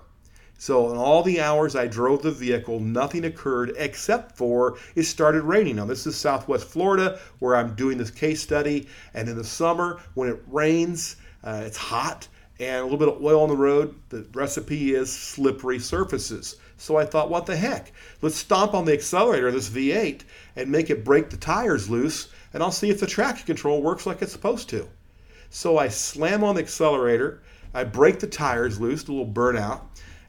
So, 0.57 0.89
in 0.89 0.97
all 0.97 1.21
the 1.21 1.39
hours 1.39 1.75
I 1.75 1.85
drove 1.85 2.23
the 2.23 2.31
vehicle, 2.31 2.79
nothing 2.79 3.25
occurred 3.25 3.73
except 3.77 4.35
for 4.35 4.79
it 4.95 5.03
started 5.03 5.43
raining. 5.43 5.75
Now, 5.75 5.85
this 5.85 6.07
is 6.07 6.15
Southwest 6.15 6.65
Florida 6.65 7.19
where 7.37 7.55
I'm 7.55 7.75
doing 7.75 7.99
this 7.99 8.09
case 8.09 8.41
study, 8.41 8.87
and 9.13 9.29
in 9.29 9.37
the 9.37 9.43
summer 9.43 9.99
when 10.15 10.29
it 10.29 10.41
rains, 10.47 11.17
uh, 11.43 11.61
it's 11.63 11.77
hot 11.77 12.27
and 12.59 12.77
a 12.77 12.83
little 12.83 12.97
bit 12.97 13.09
of 13.09 13.23
oil 13.23 13.43
on 13.43 13.49
the 13.49 13.55
road. 13.55 13.93
The 14.09 14.25
recipe 14.33 14.95
is 14.95 15.11
slippery 15.11 15.77
surfaces. 15.77 16.55
So 16.77 16.97
I 16.97 17.05
thought, 17.05 17.29
what 17.29 17.45
the 17.45 17.55
heck? 17.55 17.91
Let's 18.21 18.35
stomp 18.35 18.73
on 18.73 18.85
the 18.85 18.93
accelerator 18.93 19.47
of 19.47 19.53
this 19.53 19.69
V8 19.69 20.21
and 20.55 20.69
make 20.69 20.89
it 20.89 21.05
break 21.05 21.29
the 21.29 21.37
tires 21.37 21.89
loose, 21.89 22.29
and 22.53 22.61
I'll 22.61 22.71
see 22.71 22.89
if 22.89 22.99
the 22.99 23.07
traction 23.07 23.45
control 23.45 23.81
works 23.81 24.05
like 24.05 24.21
it's 24.21 24.31
supposed 24.31 24.69
to. 24.69 24.87
So 25.49 25.77
I 25.77 25.87
slam 25.87 26.43
on 26.43 26.55
the 26.55 26.61
accelerator, 26.61 27.41
I 27.73 27.83
break 27.83 28.19
the 28.19 28.27
tires 28.27 28.79
loose, 28.79 29.05
a 29.07 29.11
little 29.11 29.27
burnout. 29.27 29.81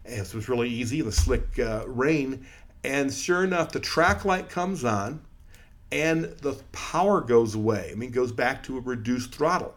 And 0.05 0.21
this 0.21 0.35
was 0.35 0.49
really 0.49 0.69
easy 0.69 1.01
in 1.01 1.07
the 1.07 1.13
slick 1.13 1.59
uh, 1.59 1.85
rain. 1.87 2.47
And 2.85 3.13
sure 3.13 3.43
enough, 3.43 3.73
the 3.73 3.81
track 3.81 4.25
light 4.25 4.49
comes 4.49 4.85
on 4.85 5.21
and 5.91 6.25
the 6.43 6.55
power 6.73 7.21
goes 7.21 7.55
away. 7.55 7.91
I 7.93 7.95
mean, 7.95 8.11
goes 8.11 8.33
back 8.33 8.63
to 8.65 8.79
a 8.79 8.81
reduced 8.81 9.35
throttle. 9.35 9.75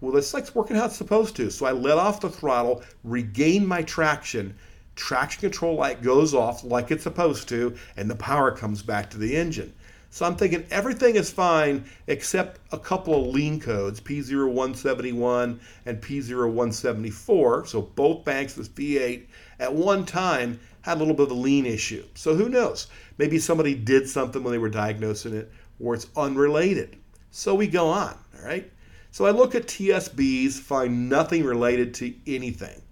Well, 0.00 0.12
this 0.12 0.32
light's 0.32 0.54
working 0.54 0.76
how 0.76 0.86
it's 0.86 0.96
supposed 0.96 1.34
to. 1.36 1.50
So 1.50 1.66
I 1.66 1.72
let 1.72 1.98
off 1.98 2.20
the 2.20 2.30
throttle, 2.30 2.82
regained 3.02 3.66
my 3.66 3.82
traction, 3.82 4.54
traction 4.98 5.40
control 5.40 5.76
light 5.76 6.02
goes 6.02 6.34
off 6.34 6.64
like 6.64 6.90
it's 6.90 7.04
supposed 7.04 7.48
to, 7.48 7.74
and 7.96 8.10
the 8.10 8.16
power 8.16 8.50
comes 8.50 8.82
back 8.82 9.08
to 9.10 9.18
the 9.18 9.36
engine. 9.36 9.72
So 10.10 10.26
I'm 10.26 10.36
thinking 10.36 10.66
everything 10.70 11.16
is 11.16 11.30
fine 11.30 11.84
except 12.06 12.60
a 12.72 12.78
couple 12.78 13.14
of 13.14 13.34
lean 13.34 13.60
codes, 13.60 14.00
P0171 14.00 15.60
and 15.86 16.02
P0174. 16.02 17.68
So 17.68 17.82
both 17.82 18.24
banks 18.24 18.56
with 18.56 18.74
V8 18.74 19.26
at 19.60 19.72
one 19.72 20.04
time 20.04 20.58
had 20.80 20.96
a 20.96 21.00
little 21.00 21.14
bit 21.14 21.26
of 21.26 21.32
a 21.32 21.34
lean 21.34 21.66
issue. 21.66 22.04
So 22.14 22.34
who 22.34 22.48
knows? 22.48 22.88
Maybe 23.18 23.38
somebody 23.38 23.74
did 23.74 24.08
something 24.08 24.42
when 24.42 24.52
they 24.52 24.58
were 24.58 24.68
diagnosing 24.68 25.34
it, 25.34 25.52
or 25.78 25.94
it's 25.94 26.06
unrelated. 26.16 26.96
So 27.30 27.54
we 27.54 27.68
go 27.68 27.88
on, 27.88 28.18
all 28.36 28.44
right? 28.44 28.70
So 29.10 29.26
I 29.26 29.30
look 29.30 29.54
at 29.54 29.66
TSBs, 29.66 30.54
find 30.54 31.08
nothing 31.08 31.44
related 31.44 31.94
to 31.94 32.14
anything. 32.26 32.82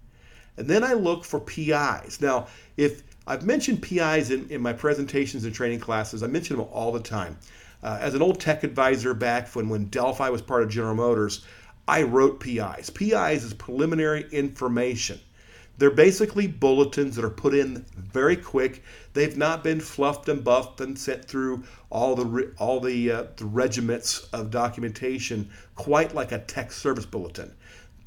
And 0.57 0.67
then 0.67 0.83
I 0.83 0.93
look 0.93 1.23
for 1.23 1.39
PIs. 1.39 2.19
Now, 2.19 2.47
if 2.77 3.03
I've 3.27 3.45
mentioned 3.45 3.81
PIs 3.81 4.31
in, 4.31 4.49
in 4.49 4.61
my 4.61 4.73
presentations 4.73 5.45
and 5.45 5.53
training 5.53 5.79
classes, 5.79 6.23
I 6.23 6.27
mention 6.27 6.57
them 6.57 6.67
all 6.71 6.91
the 6.91 6.99
time. 6.99 7.37
Uh, 7.83 7.97
as 8.01 8.15
an 8.15 8.21
old 8.21 8.39
tech 8.39 8.63
advisor 8.63 9.13
back 9.13 9.49
when, 9.55 9.69
when 9.69 9.85
Delphi 9.85 10.29
was 10.29 10.41
part 10.41 10.63
of 10.63 10.69
General 10.69 10.95
Motors, 10.95 11.45
I 11.87 12.03
wrote 12.03 12.39
PIs. 12.39 12.89
PIs 12.89 13.43
is 13.43 13.53
preliminary 13.53 14.25
information. 14.31 15.19
They're 15.77 15.91
basically 15.91 16.47
bulletins 16.47 17.15
that 17.15 17.25
are 17.25 17.29
put 17.29 17.53
in 17.53 17.85
very 17.95 18.35
quick. 18.35 18.83
They've 19.13 19.37
not 19.37 19.63
been 19.63 19.79
fluffed 19.79 20.27
and 20.27 20.43
buffed 20.43 20.81
and 20.81 20.97
sent 20.97 21.25
through 21.25 21.63
all 21.91 22.15
the 22.15 22.51
all 22.57 22.79
the, 22.79 23.11
uh, 23.11 23.23
the 23.35 23.45
regiments 23.45 24.27
of 24.33 24.49
documentation 24.49 25.49
quite 25.75 26.15
like 26.15 26.31
a 26.31 26.39
tech 26.39 26.71
service 26.71 27.05
bulletin. 27.05 27.53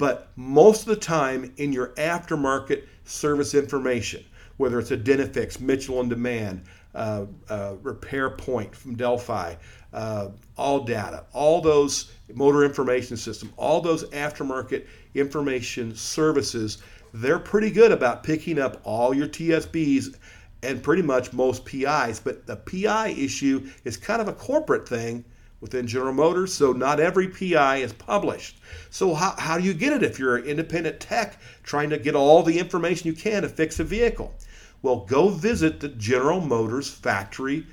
But 0.01 0.31
most 0.35 0.81
of 0.81 0.87
the 0.87 0.95
time 0.95 1.53
in 1.57 1.71
your 1.71 1.89
aftermarket 1.89 2.85
service 3.05 3.53
information, 3.53 4.25
whether 4.57 4.79
it's 4.79 4.89
Identifix, 4.89 5.61
Mitchell 5.61 5.99
on 5.99 6.09
Demand, 6.09 6.63
uh, 6.95 7.27
uh, 7.47 7.75
Repair 7.83 8.31
Point 8.31 8.75
from 8.75 8.95
Delphi, 8.95 9.53
uh, 9.93 10.29
ALLDATA, 10.57 11.25
all 11.33 11.61
those 11.61 12.13
motor 12.33 12.65
information 12.65 13.15
system, 13.15 13.53
all 13.57 13.79
those 13.79 14.05
aftermarket 14.05 14.87
information 15.13 15.93
services 15.93 16.79
they're 17.13 17.37
pretty 17.37 17.69
good 17.69 17.91
about 17.91 18.23
picking 18.23 18.57
up 18.57 18.81
all 18.83 19.13
your 19.13 19.27
TSBs 19.27 20.15
and 20.63 20.81
pretty 20.81 21.03
much 21.03 21.31
most 21.31 21.63
PIs. 21.63 22.19
But 22.19 22.47
the 22.47 22.55
PI 22.55 23.09
issue 23.09 23.69
is 23.83 23.97
kind 23.97 24.19
of 24.19 24.27
a 24.27 24.33
corporate 24.33 24.89
thing 24.89 25.25
within 25.61 25.87
General 25.87 26.13
Motors, 26.13 26.53
so 26.53 26.73
not 26.73 26.99
every 26.99 27.27
PI 27.27 27.77
is 27.77 27.93
published. 27.93 28.59
So, 28.89 29.13
how, 29.13 29.35
how 29.37 29.57
do 29.57 29.63
you 29.63 29.73
get 29.73 29.93
it 29.93 30.03
if 30.03 30.19
you're 30.19 30.35
an 30.35 30.45
independent 30.45 30.99
tech 30.99 31.39
trying 31.63 31.91
to 31.91 31.97
get 31.97 32.15
all 32.15 32.43
the 32.43 32.59
information 32.59 33.07
you 33.07 33.13
can 33.13 33.43
to 33.43 33.49
fix 33.49 33.79
a 33.79 33.83
vehicle? 33.83 34.33
Well, 34.81 35.05
go 35.05 35.29
visit 35.29 35.79
the 35.79 35.89
General 35.89 36.41
Motors 36.41 36.89
factory 36.89 37.67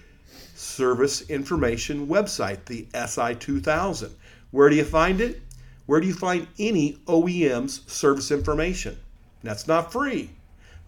service 0.55 1.23
information 1.31 2.07
website, 2.07 2.67
the 2.67 2.87
SI 2.95 3.35
2000. 3.35 4.15
Where 4.51 4.69
do 4.69 4.77
you 4.77 4.85
find 4.85 5.21
it? 5.21 5.41
Where 5.87 6.01
do 6.01 6.07
you 6.07 6.15
find 6.15 6.47
any 6.59 6.95
OEM's 7.07 7.91
service 7.91 8.31
information? 8.31 8.99
That's 9.43 9.67
not 9.67 9.91
free, 9.91 10.31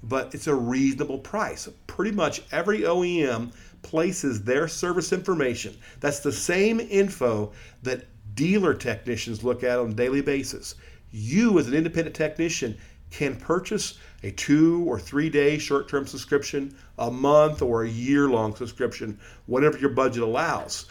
but 0.02 0.34
it's 0.34 0.46
a 0.46 0.54
reasonable 0.54 1.18
price. 1.18 1.68
Pretty 1.86 2.12
much 2.12 2.42
every 2.52 2.80
OEM 2.80 3.52
places 3.82 4.42
their 4.42 4.68
service 4.68 5.12
information. 5.12 5.76
That's 6.00 6.20
the 6.20 6.32
same 6.32 6.80
info 6.80 7.52
that 7.82 8.06
dealer 8.34 8.74
technicians 8.74 9.44
look 9.44 9.62
at 9.64 9.78
on 9.78 9.90
a 9.90 9.94
daily 9.94 10.20
basis. 10.20 10.74
You, 11.10 11.58
as 11.58 11.66
an 11.66 11.74
independent 11.74 12.14
technician, 12.14 12.76
can 13.10 13.36
purchase 13.36 13.98
a 14.22 14.30
two 14.30 14.84
or 14.86 14.98
three 14.98 15.28
day 15.28 15.58
short 15.58 15.88
term 15.88 16.06
subscription, 16.06 16.74
a 16.98 17.10
month 17.10 17.62
or 17.62 17.82
a 17.82 17.88
year 17.88 18.28
long 18.28 18.54
subscription, 18.54 19.18
whatever 19.46 19.78
your 19.78 19.90
budget 19.90 20.22
allows. 20.22 20.86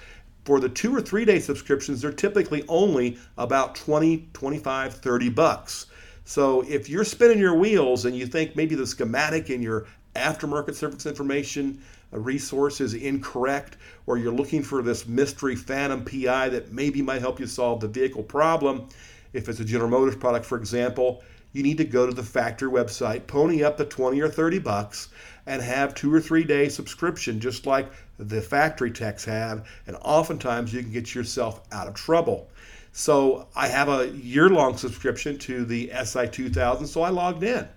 For 0.45 0.59
the 0.59 0.69
two 0.69 0.95
or 0.95 1.01
three 1.01 1.25
day 1.25 1.39
subscriptions, 1.39 2.01
they're 2.01 2.11
typically 2.11 2.65
only 2.67 3.17
about 3.37 3.75
20, 3.75 4.29
25, 4.33 4.95
30 4.95 5.29
bucks. 5.29 5.85
So 6.29 6.61
if 6.69 6.87
you're 6.87 7.05
spinning 7.05 7.39
your 7.39 7.55
wheels 7.55 8.05
and 8.05 8.15
you 8.15 8.27
think 8.27 8.55
maybe 8.55 8.75
the 8.75 8.85
schematic 8.85 9.49
in 9.49 9.63
your 9.63 9.87
aftermarket 10.15 10.75
service 10.75 11.07
information 11.07 11.81
uh, 12.13 12.19
resource 12.19 12.81
is 12.81 12.93
incorrect, 12.93 13.77
or 14.05 14.19
you're 14.19 14.31
looking 14.31 14.61
for 14.61 14.83
this 14.83 15.07
mystery 15.07 15.55
phantom 15.55 16.05
PI 16.05 16.49
that 16.49 16.71
maybe 16.71 17.01
might 17.01 17.21
help 17.21 17.39
you 17.39 17.47
solve 17.47 17.79
the 17.79 17.87
vehicle 17.87 18.21
problem, 18.21 18.89
if 19.33 19.49
it's 19.49 19.59
a 19.59 19.65
General 19.65 19.89
Motors 19.89 20.17
product, 20.17 20.45
for 20.45 20.55
example, 20.55 21.23
you 21.51 21.63
need 21.63 21.79
to 21.79 21.83
go 21.83 22.05
to 22.05 22.13
the 22.13 22.21
factory 22.21 22.69
website, 22.69 23.25
pony 23.25 23.63
up 23.63 23.77
the 23.77 23.85
20 23.85 24.21
or 24.21 24.29
30 24.29 24.59
bucks, 24.59 25.09
and 25.47 25.63
have 25.63 25.95
two 25.95 26.13
or 26.13 26.21
three 26.21 26.43
day 26.43 26.69
subscription, 26.69 27.39
just 27.39 27.65
like 27.65 27.91
the 28.19 28.39
factory 28.39 28.91
techs 28.91 29.25
have. 29.25 29.67
And 29.87 29.97
oftentimes 30.03 30.71
you 30.75 30.83
can 30.83 30.91
get 30.91 31.15
yourself 31.15 31.61
out 31.71 31.87
of 31.87 31.95
trouble. 31.95 32.51
So 32.91 33.47
I 33.55 33.67
have 33.67 33.87
a 33.87 34.09
year 34.09 34.49
long 34.49 34.77
subscription 34.77 35.37
to 35.39 35.65
the 35.65 35.91
SI 36.03 36.27
2000, 36.27 36.87
so 36.87 37.01
I 37.01 37.09
logged 37.09 37.43
in. 37.43 37.67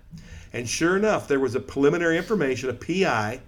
And 0.51 0.67
sure 0.67 0.97
enough, 0.97 1.27
there 1.27 1.39
was 1.39 1.55
a 1.55 1.59
preliminary 1.59 2.17
information, 2.17 2.69
a 2.69 2.73
PI, 2.73 3.41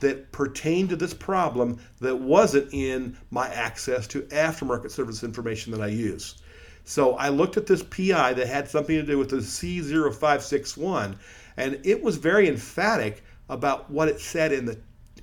that 0.00 0.32
pertained 0.32 0.90
to 0.90 0.96
this 0.96 1.14
problem 1.14 1.78
that 2.00 2.16
wasn't 2.16 2.68
in 2.72 3.16
my 3.30 3.48
access 3.48 4.06
to 4.08 4.22
aftermarket 4.22 4.90
service 4.90 5.22
information 5.22 5.72
that 5.72 5.80
I 5.80 5.86
use. 5.86 6.42
So 6.84 7.14
I 7.14 7.28
looked 7.28 7.56
at 7.56 7.66
this 7.66 7.82
PI 7.82 8.34
that 8.34 8.48
had 8.48 8.68
something 8.68 8.96
to 8.96 9.06
do 9.06 9.16
with 9.16 9.30
the 9.30 9.36
C0561, 9.36 11.16
and 11.56 11.78
it 11.84 12.02
was 12.02 12.16
very 12.16 12.48
emphatic 12.48 13.22
about 13.48 13.88
what 13.90 14.08
it 14.08 14.20
said 14.20 14.52
in 14.52 14.66
the 14.66 14.78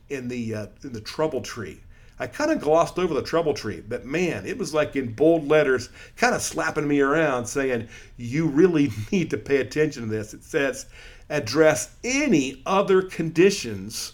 in 0.08 0.28
the 0.28 0.56
uh, 0.56 0.68
in 0.84 0.94
the 0.94 1.02
trouble 1.02 1.42
tree. 1.42 1.82
I 2.20 2.28
kind 2.28 2.52
of 2.52 2.60
glossed 2.60 3.00
over 3.00 3.14
the 3.14 3.22
trouble 3.22 3.54
tree, 3.54 3.82
but 3.88 4.06
man, 4.06 4.46
it 4.46 4.58
was 4.58 4.74
like 4.74 4.96
in 4.96 5.14
bold 5.14 5.48
letters, 5.48 5.90
kind 6.18 6.36
of 6.36 6.42
slapping 6.42 6.88
me 6.88 7.00
around 7.00 7.46
saying, 7.46 7.88
you 8.18 8.46
really 8.46 8.92
need 9.12 9.30
to 9.30 9.38
pay 9.38 9.58
attention 9.58 10.04
to 10.04 10.10
this. 10.10 10.34
It 10.34 10.44
says, 10.44 10.86
address 11.30 11.96
any 12.04 12.62
other 12.66 13.02
conditions 13.02 14.14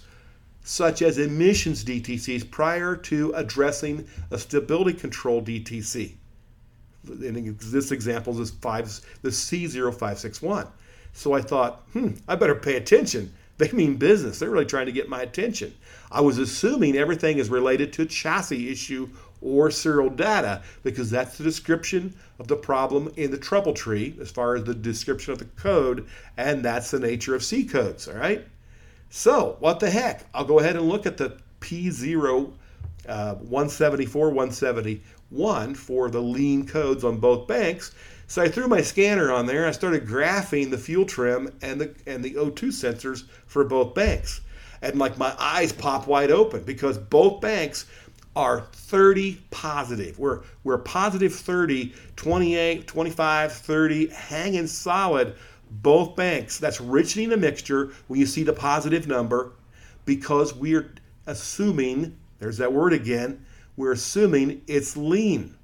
such 0.63 1.01
as 1.01 1.17
emissions 1.17 1.83
DTCs 1.83 2.49
prior 2.49 2.95
to 2.95 3.31
addressing 3.33 4.07
a 4.31 4.37
stability 4.37 4.93
control 4.93 5.41
DTC. 5.41 6.13
In 7.07 7.57
this 7.61 7.91
example 7.91 8.39
is 8.41 8.49
five, 8.49 8.99
the 9.21 9.29
C0561. 9.29 10.67
So 11.13 11.33
I 11.33 11.41
thought, 11.41 11.83
hmm, 11.93 12.13
I 12.27 12.35
better 12.35 12.55
pay 12.55 12.75
attention 12.75 13.31
they 13.57 13.71
mean 13.71 13.95
business. 13.95 14.39
They're 14.39 14.49
really 14.49 14.65
trying 14.65 14.87
to 14.87 14.91
get 14.91 15.09
my 15.09 15.21
attention. 15.21 15.73
I 16.11 16.21
was 16.21 16.37
assuming 16.37 16.97
everything 16.97 17.37
is 17.37 17.49
related 17.49 17.93
to 17.93 18.03
a 18.03 18.05
chassis 18.05 18.69
issue 18.69 19.09
or 19.41 19.69
serial 19.71 20.09
data 20.09 20.61
because 20.83 21.09
that's 21.09 21.37
the 21.37 21.43
description 21.43 22.13
of 22.39 22.47
the 22.47 22.55
problem 22.55 23.11
in 23.15 23.31
the 23.31 23.37
trouble 23.37 23.73
tree 23.73 24.15
as 24.19 24.31
far 24.31 24.55
as 24.55 24.63
the 24.63 24.73
description 24.73 25.33
of 25.33 25.39
the 25.39 25.45
code, 25.45 26.07
and 26.37 26.63
that's 26.63 26.91
the 26.91 26.99
nature 26.99 27.35
of 27.35 27.43
C 27.43 27.63
codes, 27.63 28.07
all 28.07 28.15
right? 28.15 28.45
So, 29.09 29.55
what 29.59 29.79
the 29.79 29.89
heck? 29.89 30.25
I'll 30.33 30.45
go 30.45 30.59
ahead 30.59 30.75
and 30.75 30.89
look 30.89 31.05
at 31.05 31.17
the 31.17 31.37
P0 31.61 32.51
uh, 33.07 33.35
174 33.35 34.29
171 34.29 35.75
for 35.75 36.09
the 36.09 36.21
lean 36.21 36.65
codes 36.65 37.03
on 37.03 37.17
both 37.17 37.47
banks 37.47 37.93
so 38.27 38.41
I 38.41 38.47
threw 38.47 38.67
my 38.67 38.81
scanner 38.81 39.31
on 39.31 39.45
there. 39.45 39.67
I 39.67 39.71
started 39.71 40.07
graphing 40.07 40.71
the 40.71 40.77
fuel 40.77 41.05
trim 41.05 41.53
and 41.61 41.79
the 41.79 41.95
and 42.07 42.23
the 42.23 42.35
O2 42.35 42.69
sensors 42.69 43.23
for 43.45 43.63
both 43.63 43.93
banks. 43.93 44.41
And 44.81 44.99
like 44.99 45.17
my 45.17 45.35
eyes 45.39 45.71
pop 45.71 46.07
wide 46.07 46.31
open 46.31 46.63
because 46.63 46.97
both 46.97 47.41
banks 47.41 47.85
are 48.35 48.61
30 48.73 49.41
positive. 49.51 50.19
We're 50.19 50.41
we're 50.63 50.77
positive 50.79 51.33
30, 51.33 51.93
28, 52.15 52.87
25, 52.87 53.53
30, 53.53 54.07
hanging 54.07 54.67
solid 54.67 55.35
both 55.71 56.15
banks. 56.15 56.57
That's 56.59 56.79
richening 56.79 57.29
the 57.29 57.37
mixture 57.37 57.91
when 58.07 58.19
you 58.19 58.25
see 58.25 58.43
the 58.43 58.53
positive 58.53 59.07
number 59.07 59.51
because 60.05 60.53
we're 60.53 60.93
assuming, 61.25 62.17
there's 62.39 62.57
that 62.57 62.71
word 62.71 62.93
again, 62.93 63.45
we're 63.77 63.93
assuming 63.93 64.61
it's 64.67 64.95
lean. 64.95 65.55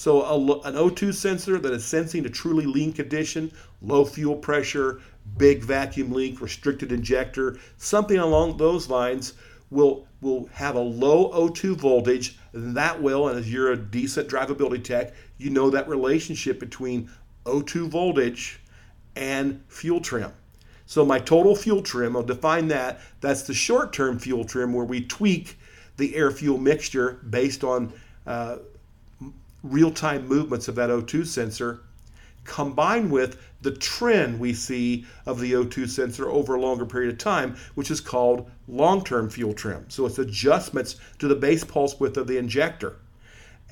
So 0.00 0.22
a, 0.22 0.34
an 0.66 0.76
O2 0.76 1.12
sensor 1.12 1.58
that 1.58 1.74
is 1.74 1.84
sensing 1.84 2.24
a 2.24 2.30
truly 2.30 2.64
lean 2.64 2.94
condition, 2.94 3.52
low 3.82 4.06
fuel 4.06 4.34
pressure, 4.34 5.02
big 5.36 5.62
vacuum 5.62 6.10
leak, 6.10 6.40
restricted 6.40 6.90
injector, 6.90 7.58
something 7.76 8.16
along 8.16 8.56
those 8.56 8.88
lines 8.88 9.34
will 9.68 10.06
will 10.22 10.46
have 10.54 10.74
a 10.74 10.80
low 10.80 11.30
O2 11.32 11.76
voltage. 11.76 12.38
And 12.54 12.74
that 12.78 13.02
will, 13.02 13.28
and 13.28 13.38
as 13.38 13.52
you're 13.52 13.72
a 13.72 13.76
decent 13.76 14.26
drivability 14.26 14.82
tech, 14.82 15.12
you 15.36 15.50
know 15.50 15.68
that 15.68 15.86
relationship 15.86 16.58
between 16.58 17.10
O2 17.44 17.88
voltage 17.88 18.58
and 19.16 19.62
fuel 19.68 20.00
trim. 20.00 20.32
So 20.86 21.04
my 21.04 21.18
total 21.18 21.54
fuel 21.54 21.82
trim, 21.82 22.16
I'll 22.16 22.22
define 22.22 22.68
that. 22.68 23.00
That's 23.20 23.42
the 23.42 23.52
short-term 23.52 24.18
fuel 24.18 24.46
trim 24.46 24.72
where 24.72 24.86
we 24.86 25.02
tweak 25.02 25.58
the 25.98 26.16
air 26.16 26.30
fuel 26.30 26.56
mixture 26.56 27.20
based 27.28 27.62
on 27.64 27.92
uh, 28.26 28.56
real 29.62 29.90
time 29.90 30.26
movements 30.26 30.68
of 30.68 30.74
that 30.76 30.90
O2 30.90 31.26
sensor 31.26 31.80
combined 32.44 33.10
with 33.10 33.38
the 33.62 33.70
trend 33.70 34.40
we 34.40 34.54
see 34.54 35.04
of 35.26 35.40
the 35.40 35.52
O2 35.52 35.88
sensor 35.88 36.28
over 36.30 36.54
a 36.54 36.60
longer 36.60 36.86
period 36.86 37.12
of 37.12 37.18
time, 37.18 37.56
which 37.74 37.90
is 37.90 38.00
called 38.00 38.50
long 38.66 39.04
term 39.04 39.28
fuel 39.28 39.52
trim. 39.52 39.84
So 39.88 40.06
it's 40.06 40.18
adjustments 40.18 40.96
to 41.18 41.28
the 41.28 41.34
base 41.34 41.64
pulse 41.64 42.00
width 42.00 42.16
of 42.16 42.26
the 42.26 42.38
injector. 42.38 42.96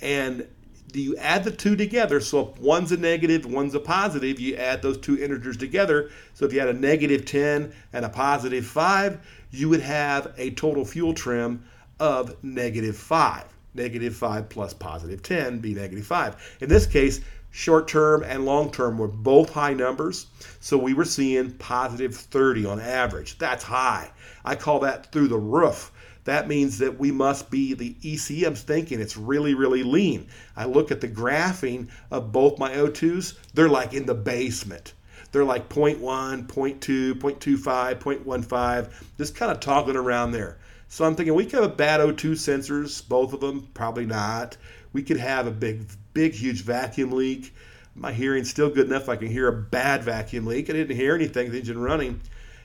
And 0.02 0.47
you 0.92 1.16
add 1.16 1.45
the 1.45 1.50
two 1.50 1.76
together. 1.76 2.21
So 2.21 2.50
if 2.50 2.61
one's 2.61 2.92
a 2.92 2.97
negative, 2.97 3.47
one's 3.47 3.75
a 3.75 3.80
positive, 3.80 4.38
you 4.38 4.57
add 4.57 4.83
those 4.83 4.99
two 4.99 5.18
integers 5.18 5.57
together. 5.57 6.11
So 6.35 6.45
if 6.45 6.52
you 6.52 6.61
had 6.61 6.68
a 6.68 6.75
negative 6.75 7.25
10 7.25 7.73
and 7.92 8.04
a 8.04 8.09
positive 8.09 8.66
5, 8.66 9.18
you 9.50 9.68
would 9.68 9.80
have 9.80 10.35
a 10.37 10.50
total 10.52 10.85
fuel 10.85 11.14
trim 11.14 11.64
of 11.99 12.42
negative 12.45 12.97
5. 12.97 13.45
Negative 13.75 14.14
5 14.14 14.48
plus 14.48 14.75
positive 14.75 15.22
10 15.22 15.58
be 15.58 15.75
negative 15.75 16.06
5. 16.06 16.58
In 16.60 16.68
this 16.68 16.87
case, 16.87 17.20
short 17.50 17.88
term 17.88 18.22
and 18.22 18.44
long 18.44 18.70
term 18.70 18.98
were 18.98 19.08
both 19.08 19.50
high 19.50 19.75
numbers. 19.75 20.26
So 20.60 20.76
we 20.78 20.94
were 20.94 21.04
seeing 21.04 21.52
positive 21.52 22.14
30 22.14 22.66
on 22.66 22.80
average. 22.80 23.38
That's 23.38 23.64
high. 23.64 24.10
I 24.44 24.54
call 24.54 24.80
that 24.80 25.12
through 25.12 25.28
the 25.28 25.38
roof. 25.38 25.92
That 26.25 26.46
means 26.46 26.76
that 26.78 26.98
we 26.98 27.10
must 27.10 27.50
be, 27.50 27.72
the 27.72 27.94
ECM's 28.02 28.60
thinking 28.60 29.00
it's 29.00 29.16
really, 29.16 29.54
really 29.54 29.82
lean. 29.82 30.28
I 30.56 30.66
look 30.66 30.90
at 30.90 31.00
the 31.00 31.08
graphing 31.08 31.88
of 32.10 32.32
both 32.32 32.58
my 32.58 32.72
O2s, 32.75 33.38
they're 33.54 33.68
like 33.68 33.94
in 33.94 34.04
the 34.04 34.14
basement. 34.14 34.92
They're 35.32 35.44
like 35.44 35.68
0.1, 35.70 36.46
0.2, 36.46 37.14
0.25, 37.14 37.98
0.15, 37.98 38.90
just 39.16 39.37
kind 39.37 39.50
of 39.50 39.60
toggling 39.60 39.96
around 39.96 40.32
there. 40.32 40.58
So 40.88 41.04
I'm 41.04 41.14
thinking 41.14 41.35
we 41.35 41.45
could 41.45 41.62
have 41.62 41.71
a 41.71 41.75
bad 41.75 42.00
O2 42.00 42.33
sensors, 42.33 43.07
both 43.07 43.33
of 43.33 43.40
them, 43.40 43.68
probably 43.75 44.07
not. 44.07 44.57
We 44.92 45.02
could 45.02 45.18
have 45.18 45.47
a 45.47 45.50
big 45.50 45.87
big, 46.14 46.33
huge 46.33 46.62
vacuum 46.62 47.12
leak. 47.12 47.54
My 47.95 48.12
hearing's 48.12 48.50
still 48.50 48.71
good 48.71 48.87
enough 48.87 49.09
I 49.09 49.16
can 49.16 49.28
hear 49.28 49.49
a 49.49 49.52
bad 49.52 50.02
vacuum 50.02 50.47
leak. 50.47 50.68
I 50.68 50.73
didn't 50.73 50.97
hear 50.97 51.14
anything, 51.14 51.50
the 51.50 51.59
engine 51.59 51.80
running. 51.80 52.21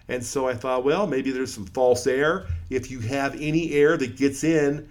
And 0.08 0.24
so 0.24 0.48
I 0.48 0.54
thought, 0.54 0.84
well, 0.84 1.06
maybe 1.06 1.32
there's 1.32 1.54
some 1.54 1.66
false 1.66 2.08
air. 2.08 2.48
If 2.70 2.90
you 2.90 3.00
have 3.00 3.36
any 3.40 3.74
air 3.74 3.98
that 3.98 4.18
gets 4.18 4.44
in 4.44 4.90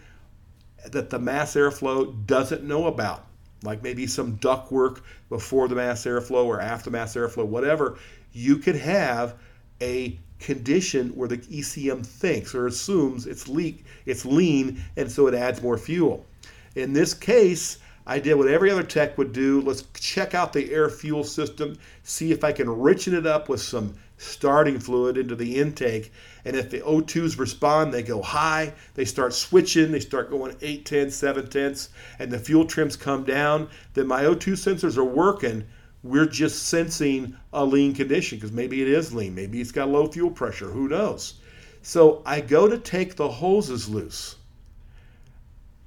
that 0.90 1.10
the 1.10 1.18
mass 1.18 1.54
airflow 1.54 2.14
doesn't 2.26 2.64
know 2.64 2.86
about, 2.86 3.26
like 3.62 3.82
maybe 3.82 4.06
some 4.06 4.36
duct 4.36 4.72
work 4.72 5.04
before 5.28 5.68
the 5.68 5.74
mass 5.74 6.04
airflow 6.04 6.44
or 6.44 6.60
after 6.60 6.90
mass 6.90 7.14
airflow, 7.14 7.46
whatever, 7.46 7.98
you 8.32 8.56
could 8.56 8.76
have 8.76 9.34
a 9.80 10.18
condition 10.42 11.08
where 11.10 11.28
the 11.28 11.38
ECM 11.38 12.04
thinks 12.04 12.54
or 12.54 12.66
assumes 12.66 13.26
it's 13.26 13.48
leak, 13.48 13.84
it's 14.04 14.24
lean, 14.24 14.82
and 14.96 15.10
so 15.10 15.26
it 15.26 15.34
adds 15.34 15.62
more 15.62 15.78
fuel. 15.78 16.26
In 16.74 16.92
this 16.92 17.14
case, 17.14 17.78
I 18.06 18.18
did 18.18 18.34
what 18.34 18.48
every 18.48 18.70
other 18.70 18.82
tech 18.82 19.16
would 19.16 19.32
do. 19.32 19.60
Let's 19.60 19.84
check 19.94 20.34
out 20.34 20.52
the 20.52 20.72
air 20.72 20.88
fuel 20.88 21.22
system, 21.22 21.78
see 22.02 22.32
if 22.32 22.42
I 22.42 22.50
can 22.50 22.66
richen 22.66 23.12
it 23.12 23.26
up 23.26 23.48
with 23.48 23.60
some 23.60 23.94
starting 24.16 24.78
fluid 24.78 25.16
into 25.16 25.36
the 25.36 25.58
intake. 25.58 26.12
And 26.44 26.56
if 26.56 26.70
the 26.70 26.80
O2s 26.80 27.38
respond, 27.38 27.92
they 27.92 28.02
go 28.02 28.20
high, 28.20 28.72
they 28.94 29.04
start 29.04 29.34
switching, 29.34 29.92
they 29.92 30.00
start 30.00 30.30
going 30.30 30.56
8 30.60 30.84
tenths, 30.84 31.16
7 31.16 31.48
tenths, 31.48 31.90
and 32.18 32.30
the 32.30 32.38
fuel 32.38 32.64
trims 32.64 32.96
come 32.96 33.24
down, 33.24 33.68
then 33.94 34.08
my 34.08 34.24
O2 34.24 34.54
sensors 34.54 34.96
are 34.96 35.04
working. 35.04 35.64
We're 36.02 36.26
just 36.26 36.64
sensing 36.64 37.36
a 37.52 37.64
lean 37.64 37.94
condition 37.94 38.38
because 38.38 38.52
maybe 38.52 38.82
it 38.82 38.88
is 38.88 39.14
lean, 39.14 39.34
maybe 39.34 39.60
it's 39.60 39.72
got 39.72 39.88
low 39.88 40.08
fuel 40.08 40.30
pressure, 40.30 40.70
who 40.70 40.88
knows. 40.88 41.34
So 41.82 42.22
I 42.26 42.40
go 42.40 42.68
to 42.68 42.78
take 42.78 43.16
the 43.16 43.28
hoses 43.28 43.88
loose 43.88 44.36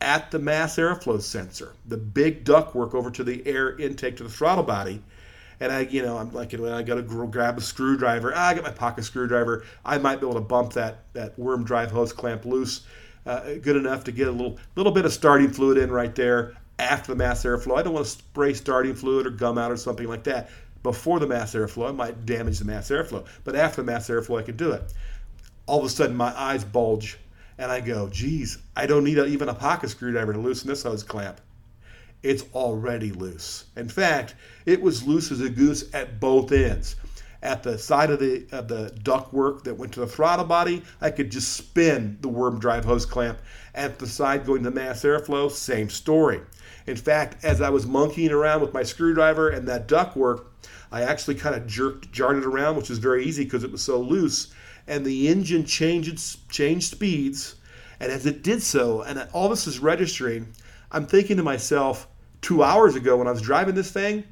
at 0.02 0.32
the 0.32 0.40
mass 0.40 0.78
airflow 0.78 1.22
sensor, 1.22 1.74
the 1.88 1.98
big 1.98 2.46
ductwork 2.46 2.94
over 2.94 3.10
to 3.12 3.24
the 3.24 3.46
air 3.48 3.78
intake 3.78 4.18
to 4.18 4.24
the 4.24 4.30
throttle 4.30 4.64
body. 4.64 5.02
And 5.60 5.72
I, 5.72 5.82
you 5.82 6.02
know, 6.02 6.18
I'm 6.18 6.34
like, 6.34 6.54
I 6.54 6.84
got 6.84 6.96
to 6.96 7.02
grab 7.02 7.58
a 7.58 7.62
screwdriver. 7.62 8.34
Ah, 8.36 8.48
I 8.48 8.54
got 8.54 8.64
my 8.64 8.72
pocket 8.72 9.06
screwdriver. 9.06 9.64
I 9.86 9.98
might 9.98 10.20
be 10.20 10.28
able 10.28 10.36
to 10.36 10.42
bump 10.42 10.74
that 10.74 11.06
that 11.14 11.40
worm 11.40 11.64
drive 11.64 11.92
hose 11.92 12.12
clamp 12.12 12.46
loose, 12.46 12.82
uh, 13.26 13.54
good 13.62 13.78
enough 13.78 14.04
to 14.04 14.12
get 14.12 14.28
a 14.28 14.32
little 14.32 14.58
little 14.76 14.92
bit 14.92 15.06
of 15.06 15.14
starting 15.14 15.50
fluid 15.50 15.78
in 15.78 15.92
right 15.92 16.14
there 16.14 16.56
after 16.80 17.14
the 17.14 17.18
mass 17.18 17.44
airflow. 17.44 17.78
I 17.78 17.84
don't 17.84 17.94
want 17.94 18.06
to 18.06 18.12
spray 18.12 18.54
starting 18.54 18.96
fluid 18.96 19.28
or 19.28 19.32
gum 19.32 19.58
out 19.58 19.72
or 19.72 19.78
something 19.78 20.08
like 20.08 20.24
that 20.26 20.50
before 20.84 21.20
the 21.20 21.28
mass 21.28 21.54
airflow. 21.54 21.90
It 21.90 21.94
might 21.94 22.26
damage 22.26 22.60
the 22.60 22.66
mass 22.66 22.90
airflow. 22.90 23.26
But 23.44 23.56
after 23.56 23.82
the 23.82 23.92
mass 23.92 24.10
airflow, 24.10 24.40
I 24.40 24.44
can 24.44 24.58
do 24.58 24.72
it. 24.72 24.94
All 25.66 25.80
of 25.80 25.86
a 25.86 25.90
sudden, 25.90 26.16
my 26.16 26.38
eyes 26.40 26.64
bulge 26.64 27.18
and 27.58 27.72
I 27.72 27.80
go, 27.80 28.10
geez, 28.10 28.58
I 28.76 28.86
don't 28.86 29.04
need 29.04 29.18
a, 29.18 29.26
even 29.26 29.50
a 29.50 29.54
pocket 29.54 29.90
screwdriver 29.90 30.34
to 30.34 30.40
loosen 30.40 30.68
this 30.68 30.84
hose 30.84 31.04
clamp. 31.04 31.40
It's 32.22 32.44
already 32.54 33.12
loose. 33.12 33.66
In 33.76 33.88
fact, 33.88 34.36
it 34.66 34.82
was 34.82 35.08
loose 35.08 35.32
as 35.32 35.42
a 35.42 35.50
goose 35.50 35.86
at 35.94 36.20
both 36.20 36.52
ends. 36.52 36.96
At 37.42 37.62
the 37.62 37.78
side 37.78 38.10
of 38.10 38.20
the 38.20 38.48
of 38.52 38.68
the 38.68 38.92
ductwork 39.04 39.64
that 39.66 39.76
went 39.76 39.94
to 39.94 40.00
the 40.00 40.08
throttle 40.08 40.46
body, 40.46 40.82
I 41.00 41.12
could 41.12 41.30
just 41.30 41.54
spin 41.54 42.18
the 42.22 42.28
worm 42.28 42.60
drive 42.60 42.86
hose 42.86 43.06
clamp. 43.06 43.38
At 43.76 44.00
the 44.00 44.08
side 44.08 44.48
going 44.48 44.64
to 44.64 44.72
the 44.72 44.76
mass 44.76 45.04
airflow, 45.04 45.52
same 45.52 45.90
story. 45.92 46.42
In 46.88 46.96
fact, 46.96 47.44
as 47.44 47.62
I 47.62 47.70
was 47.70 47.88
monkeying 47.88 48.32
around 48.32 48.62
with 48.62 48.74
my 48.74 48.84
screwdriver 48.84 49.50
and 49.50 49.68
that 49.68 49.88
ductwork, 49.88 50.46
I 50.92 51.02
actually 51.02 51.36
kind 51.36 51.56
of 51.56 51.66
jerked, 51.66 52.12
jarred 52.12 52.38
it 52.38 52.46
around, 52.46 52.76
which 52.76 52.90
was 52.90 53.00
very 53.00 53.26
easy 53.26 53.44
because 53.44 53.64
it 53.64 53.72
was 53.72 53.82
so 53.82 54.00
loose 54.00 54.54
and 54.88 55.06
the 55.06 55.28
engine 55.28 55.66
changed, 55.66 56.50
changed 56.50 56.92
speeds. 56.92 57.56
And 58.00 58.12
as 58.12 58.26
it 58.26 58.44
did 58.44 58.62
so, 58.62 59.02
and 59.02 59.28
all 59.34 59.50
this 59.50 59.68
is 59.68 59.80
registering, 59.80 60.48
I'm 60.92 61.06
thinking 61.06 61.38
to 61.38 61.44
myself, 61.44 62.08
two 62.42 62.62
hours 62.62 62.96
ago 62.96 63.18
when 63.18 63.28
I 63.28 63.32
was 63.32 63.42
driving 63.42 63.76
this 63.76 63.92
thing, 63.92 64.24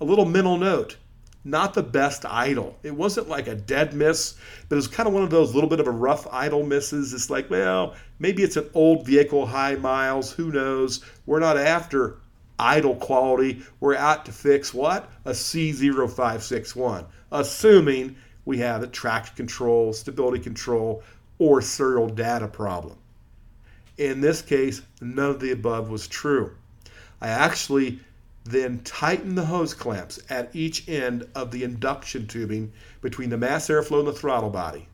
a 0.00 0.04
little 0.04 0.24
mental 0.24 0.56
note. 0.56 0.96
Not 1.44 1.74
the 1.74 1.82
best 1.82 2.24
idle. 2.26 2.76
It 2.82 2.94
wasn't 2.94 3.28
like 3.28 3.46
a 3.46 3.54
dead 3.54 3.94
miss, 3.94 4.34
but 4.68 4.74
it 4.74 4.76
was 4.76 4.88
kind 4.88 5.06
of 5.06 5.14
one 5.14 5.22
of 5.22 5.30
those 5.30 5.54
little 5.54 5.70
bit 5.70 5.80
of 5.80 5.86
a 5.86 5.92
rough 5.92 6.26
idle 6.32 6.62
misses. 6.62 7.14
It's 7.14 7.30
like, 7.30 7.48
well, 7.48 7.94
maybe 8.18 8.42
it's 8.42 8.56
an 8.56 8.68
old 8.74 9.06
vehicle, 9.06 9.46
high 9.46 9.76
miles, 9.76 10.32
who 10.32 10.50
knows? 10.50 11.04
We're 11.26 11.38
not 11.40 11.56
after 11.56 12.18
idle 12.58 12.96
quality. 12.96 13.62
We're 13.80 13.96
out 13.96 14.26
to 14.26 14.32
fix 14.32 14.74
what? 14.74 15.08
A 15.24 15.30
C0561, 15.30 17.06
assuming 17.30 18.16
we 18.44 18.58
have 18.58 18.82
a 18.82 18.88
traction 18.88 19.36
control, 19.36 19.92
stability 19.92 20.42
control, 20.42 21.02
or 21.38 21.62
serial 21.62 22.08
data 22.08 22.48
problem. 22.48 22.96
In 23.96 24.20
this 24.20 24.42
case, 24.42 24.82
none 25.00 25.30
of 25.30 25.40
the 25.40 25.52
above 25.52 25.88
was 25.90 26.08
true. 26.08 26.52
I 27.20 27.28
actually 27.28 28.00
then 28.44 28.80
tighten 28.80 29.34
the 29.34 29.46
hose 29.46 29.74
clamps 29.74 30.18
at 30.30 30.54
each 30.54 30.88
end 30.88 31.28
of 31.34 31.50
the 31.50 31.64
induction 31.64 32.26
tubing 32.26 32.72
between 33.00 33.30
the 33.30 33.36
mass 33.36 33.68
airflow 33.68 33.98
and 33.98 34.08
the 34.08 34.12
throttle 34.12 34.50
body. 34.50 34.88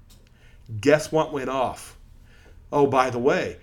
Guess 0.80 1.12
what 1.12 1.33
went 1.33 1.48
off? 1.48 1.96
Oh, 2.72 2.87
by 2.87 3.11
the 3.11 3.18
way, 3.18 3.59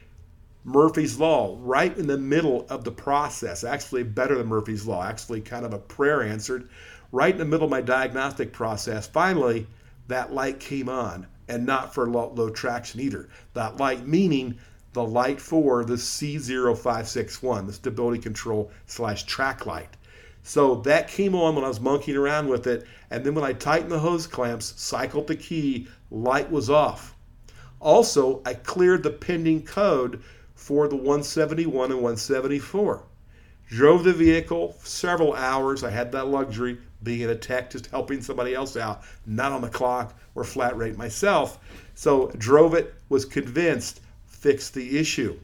Murphy's 0.63 1.20
Law, 1.20 1.58
right 1.60 1.96
in 1.98 2.08
the 2.08 2.17
middle 2.17 2.67
of 2.70 2.84
the 2.84 2.91
process, 2.91 3.63
actually 3.63 4.04
better 4.04 4.38
than 4.38 4.48
Murphy's 4.48 4.86
Law, 4.86 5.04
actually 5.04 5.41
kind 5.41 5.65
of 5.65 5.74
a 5.74 5.80
prayer 5.80 6.22
answered, 6.22 6.70
right 7.12 7.34
in 7.34 7.39
the 7.39 7.46
middle 7.46 7.65
of 7.65 7.72
my 7.72 7.82
diagnostic 7.82 8.54
process. 8.54 9.08
Finally, 9.08 9.67
that 10.08 10.34
light 10.34 10.60
came 10.60 10.88
on 10.88 11.28
and 11.48 11.65
not 11.65 11.94
for 11.94 12.08
low, 12.08 12.32
low 12.36 12.50
traction 12.50 13.02
either. 13.02 13.28
That 13.54 13.78
light 13.78 14.08
meaning 14.08 14.58
the 14.93 15.04
light 15.04 15.39
for 15.39 15.86
the 15.86 15.95
C0561, 15.95 17.65
the 17.65 17.73
stability 17.73 18.19
control 18.19 18.71
slash 18.86 19.23
track 19.23 19.65
light. 19.65 19.95
So 20.43 20.75
that 20.82 21.08
came 21.08 21.36
on 21.36 21.56
when 21.56 21.63
I 21.63 21.67
was 21.67 21.80
monkeying 21.80 22.17
around 22.17 22.47
with 22.47 22.67
it. 22.67 22.86
And 23.10 23.23
then 23.23 23.36
when 23.36 23.43
I 23.43 23.54
tightened 23.54 23.91
the 23.91 23.99
hose 23.99 24.27
clamps, 24.27 24.73
cycled 24.75 25.27
the 25.27 25.36
key, 25.36 25.88
light 26.10 26.51
was 26.51 26.69
off. 26.69 27.15
Also, 27.80 28.41
I 28.45 28.56
cleared 28.56 29.04
the 29.04 29.12
pending 29.12 29.63
code 29.63 30.21
for 30.56 30.88
the 30.88 30.95
171 30.95 31.91
and 31.91 32.01
174. 32.01 33.04
Drove 33.69 34.04
the 34.04 34.13
vehicle 34.13 34.75
several 34.84 35.34
hours. 35.34 35.84
I 35.84 35.89
had 35.89 36.12
that 36.12 36.27
luxury 36.27 36.77
being 37.04 37.30
a 37.30 37.36
tech, 37.36 37.71
just 37.71 37.88
helping 37.88 38.21
somebody 38.21 38.54
else 38.54 38.75
out, 38.75 39.04
not 39.25 39.51
on 39.51 39.62
the 39.62 39.69
clock 39.69 40.13
or 40.36 40.43
flat 40.43 40.75
rate 40.77 40.97
myself. 40.97 41.60
So 41.95 42.27
drove 42.38 42.73
it, 42.73 42.93
was 43.10 43.25
convinced, 43.25 44.01
fixed 44.41 44.73
the 44.73 44.97
issue. 44.97 45.39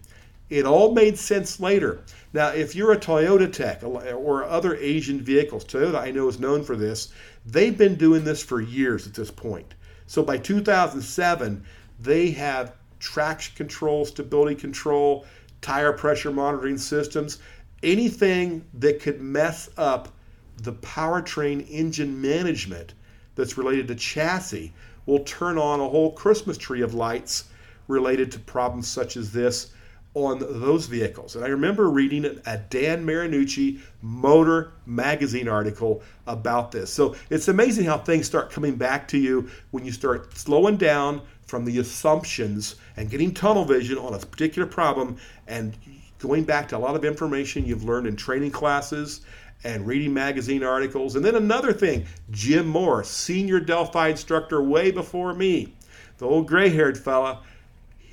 It 0.50 0.66
all 0.66 0.94
made 0.94 1.18
sense 1.18 1.60
later. 1.60 2.02
Now, 2.34 2.50
if 2.50 2.76
you're 2.76 2.94
a 2.94 2.98
Toyota 2.98 3.52
tech 3.52 3.84
or 3.84 4.44
other 4.44 4.76
Asian 4.76 5.22
vehicles, 5.22 5.64
Toyota 5.66 6.00
I 6.00 6.12
know 6.12 6.28
is 6.28 6.40
known 6.40 6.64
for 6.64 6.76
this, 6.76 7.10
they've 7.46 7.78
been 7.78 7.96
doing 7.96 8.24
this 8.24 8.44
for 8.44 8.60
years 8.60 9.06
at 9.06 9.14
this 9.14 9.30
point. 9.30 9.76
So 10.08 10.24
by 10.24 10.38
2007, 10.38 11.64
they 12.00 12.32
have 12.32 12.74
traction 13.00 13.56
control, 13.56 14.06
stability 14.06 14.56
control, 14.56 15.26
tire 15.62 15.94
pressure 15.94 16.32
monitoring 16.32 16.78
systems, 16.78 17.40
anything 17.84 18.66
that 18.74 19.02
could 19.02 19.22
mess 19.22 19.70
up 19.78 20.10
the 20.58 20.74
powertrain 20.74 21.70
engine 21.70 22.20
management 22.20 22.94
that's 23.36 23.58
related 23.58 23.88
to 23.90 23.96
chassis 23.96 24.74
will 25.06 25.20
turn 25.20 25.58
on 25.58 25.80
a 25.80 25.88
whole 25.88 26.12
Christmas 26.14 26.58
tree 26.58 26.82
of 26.82 26.94
lights 26.94 27.46
related 27.88 28.32
to 28.34 28.40
problems 28.40 28.88
such 28.88 29.18
as 29.18 29.32
this 29.32 29.72
on 30.14 30.40
those 30.40 30.88
vehicles. 30.88 31.36
And 31.36 31.46
I 31.46 31.50
remember 31.50 31.90
reading 31.90 32.26
a 32.46 32.58
Dan 32.58 33.06
Marinucci 33.06 33.80
Motor 34.02 34.72
Magazine 34.86 35.48
article 35.48 36.02
about 36.26 36.72
this. 36.72 36.92
So 36.92 37.16
it's 37.30 37.48
amazing 37.48 37.86
how 37.86 38.00
things 38.00 38.26
start 38.26 38.50
coming 38.50 38.76
back 38.76 39.08
to 39.10 39.18
you 39.18 39.50
when 39.72 39.86
you 39.86 39.92
start 39.92 40.36
slowing 40.36 40.78
down 40.78 41.22
from 41.46 41.66
the 41.66 41.78
assumptions 41.80 42.76
and 42.98 43.10
getting 43.10 43.34
tunnel 43.34 43.64
vision 43.64 43.98
on 43.98 44.14
a 44.16 44.20
particular 44.20 44.68
problem 44.68 45.18
and 45.48 45.78
going 46.20 46.44
back 46.44 46.68
to 46.70 46.78
a 46.78 46.80
lot 46.80 46.96
of 46.96 47.06
information 47.06 47.66
you've 47.66 47.84
learned 47.84 48.08
in 48.08 48.16
training 48.16 48.52
classes 48.52 49.22
and 49.64 49.86
reading 49.86 50.14
magazine 50.14 50.64
articles. 50.64 51.16
And 51.16 51.24
then 51.24 51.36
another 51.36 51.74
thing, 51.74 52.06
Jim 52.32 52.68
Moore, 52.68 53.04
senior 53.04 53.60
Delphi 53.60 54.10
instructor 54.10 54.62
way 54.62 54.92
before 54.92 55.34
me, 55.34 55.76
the 56.18 56.26
old 56.26 56.48
gray 56.48 56.70
haired 56.70 56.98
fella, 56.98 57.44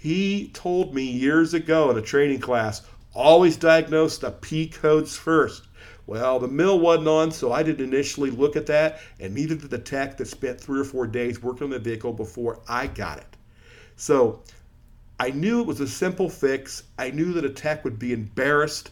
he 0.04 0.48
told 0.52 0.94
me 0.94 1.02
years 1.02 1.54
ago 1.54 1.90
in 1.90 1.96
a 1.96 2.02
training 2.02 2.38
class 2.38 2.82
always 3.14 3.56
diagnose 3.56 4.18
the 4.18 4.32
P 4.32 4.68
codes 4.68 5.16
first. 5.16 5.62
Well, 6.06 6.38
the 6.38 6.46
MIL 6.46 6.78
wasn't 6.78 7.08
on, 7.08 7.30
so 7.30 7.52
I 7.52 7.62
didn't 7.62 7.86
initially 7.86 8.30
look 8.30 8.54
at 8.54 8.66
that, 8.66 9.00
and 9.18 9.34
neither 9.34 9.54
did 9.54 9.70
the 9.70 9.78
tech 9.78 10.18
that 10.18 10.28
spent 10.28 10.60
three 10.60 10.78
or 10.78 10.84
four 10.84 11.06
days 11.06 11.42
working 11.42 11.64
on 11.64 11.70
the 11.70 11.78
vehicle 11.78 12.12
before 12.12 12.60
I 12.68 12.86
got 12.86 13.16
it. 13.16 13.36
So 13.96 14.42
I 15.18 15.30
knew 15.30 15.62
it 15.62 15.66
was 15.66 15.80
a 15.80 15.88
simple 15.88 16.28
fix. 16.28 16.82
I 16.98 17.10
knew 17.10 17.32
that 17.32 17.46
a 17.46 17.50
tech 17.50 17.82
would 17.82 17.98
be 17.98 18.12
embarrassed 18.12 18.90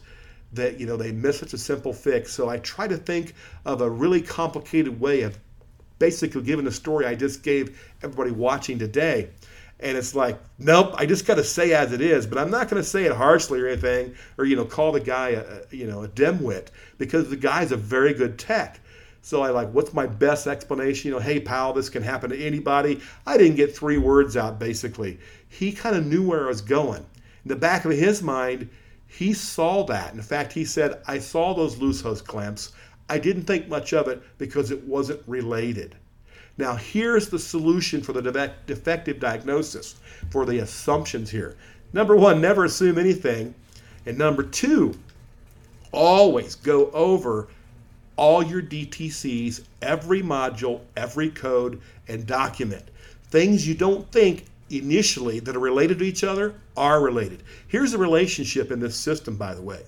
that 0.53 0.79
you 0.79 0.87
know 0.87 0.97
they 0.97 1.11
missed 1.11 1.41
such 1.41 1.53
a 1.53 1.59
simple 1.59 1.93
fix. 1.93 2.33
So 2.33 2.49
I 2.49 2.57
try 2.57 2.87
to 2.87 2.97
think 2.97 3.35
of 3.65 3.81
a 3.81 3.89
really 3.89 4.23
complicated 4.23 4.99
way 4.99 5.21
of 5.21 5.37
basically 5.99 6.41
giving 6.41 6.65
the 6.65 6.71
story 6.71 7.05
I 7.05 7.13
just 7.13 7.43
gave 7.43 7.79
everybody 8.01 8.31
watching 8.31 8.79
today. 8.79 9.29
And 9.83 9.97
it's 9.97 10.15
like, 10.15 10.39
nope, 10.57 10.95
I 10.97 11.05
just 11.05 11.27
got 11.27 11.35
to 11.35 11.43
say 11.43 11.73
as 11.73 11.91
it 11.91 11.99
is, 11.99 12.25
but 12.25 12.37
I'm 12.37 12.49
not 12.49 12.69
going 12.69 12.81
to 12.81 12.87
say 12.87 13.03
it 13.03 13.11
harshly 13.11 13.59
or 13.59 13.67
anything, 13.67 14.15
or 14.37 14.45
you 14.45 14.55
know, 14.55 14.63
call 14.63 14.93
the 14.93 15.01
guy 15.01 15.29
a 15.31 15.43
you 15.71 15.85
know 15.85 16.03
a 16.03 16.07
dimwit 16.07 16.69
because 16.97 17.29
the 17.29 17.35
guy's 17.35 17.73
a 17.73 17.77
very 17.77 18.13
good 18.13 18.39
tech. 18.39 18.79
So 19.21 19.41
I 19.41 19.49
like, 19.49 19.69
what's 19.71 19.93
my 19.93 20.07
best 20.07 20.47
explanation? 20.47 21.09
You 21.09 21.15
know, 21.15 21.21
hey 21.21 21.39
pal, 21.39 21.73
this 21.73 21.89
can 21.89 22.01
happen 22.01 22.29
to 22.29 22.45
anybody. 22.45 23.01
I 23.27 23.37
didn't 23.37 23.57
get 23.57 23.75
three 23.75 23.97
words 23.97 24.37
out 24.37 24.57
basically. 24.57 25.19
He 25.49 25.73
kind 25.73 25.95
of 25.95 26.05
knew 26.05 26.27
where 26.27 26.45
I 26.45 26.47
was 26.47 26.61
going. 26.61 27.05
In 27.43 27.49
the 27.49 27.55
back 27.55 27.83
of 27.83 27.91
his 27.91 28.21
mind, 28.21 28.69
he 29.05 29.33
saw 29.33 29.83
that. 29.85 30.13
In 30.13 30.21
fact, 30.21 30.53
he 30.53 30.65
said, 30.65 31.01
I 31.07 31.19
saw 31.19 31.53
those 31.53 31.77
loose 31.77 32.01
hose 32.01 32.21
clamps. 32.21 32.71
I 33.09 33.19
didn't 33.19 33.43
think 33.43 33.67
much 33.67 33.93
of 33.93 34.07
it 34.07 34.23
because 34.37 34.71
it 34.71 34.83
wasn't 34.83 35.21
related. 35.27 35.95
Now, 36.57 36.75
here's 36.75 37.29
the 37.29 37.39
solution 37.39 38.01
for 38.01 38.13
the 38.13 38.51
defective 38.67 39.19
diagnosis, 39.19 39.95
for 40.29 40.45
the 40.45 40.59
assumptions 40.59 41.31
here. 41.31 41.55
Number 41.93 42.15
one, 42.15 42.41
never 42.41 42.65
assume 42.65 42.97
anything. 42.97 43.55
And 44.05 44.17
number 44.17 44.43
two, 44.43 44.93
always 45.91 46.55
go 46.55 46.91
over 46.91 47.47
all 48.15 48.43
your 48.43 48.61
DTCs, 48.61 49.63
every 49.81 50.21
module, 50.21 50.81
every 50.95 51.29
code, 51.29 51.81
and 52.07 52.27
document. 52.27 52.83
Things 53.29 53.67
you 53.67 53.73
don't 53.73 54.11
think 54.11 54.45
initially 54.69 55.39
that 55.39 55.55
are 55.55 55.59
related 55.59 55.99
to 55.99 56.05
each 56.05 56.23
other 56.23 56.53
are 56.77 57.01
related. 57.01 57.43
Here's 57.67 57.91
the 57.91 57.97
relationship 57.97 58.71
in 58.71 58.79
this 58.79 58.95
system, 58.95 59.37
by 59.37 59.55
the 59.55 59.61
way. 59.61 59.81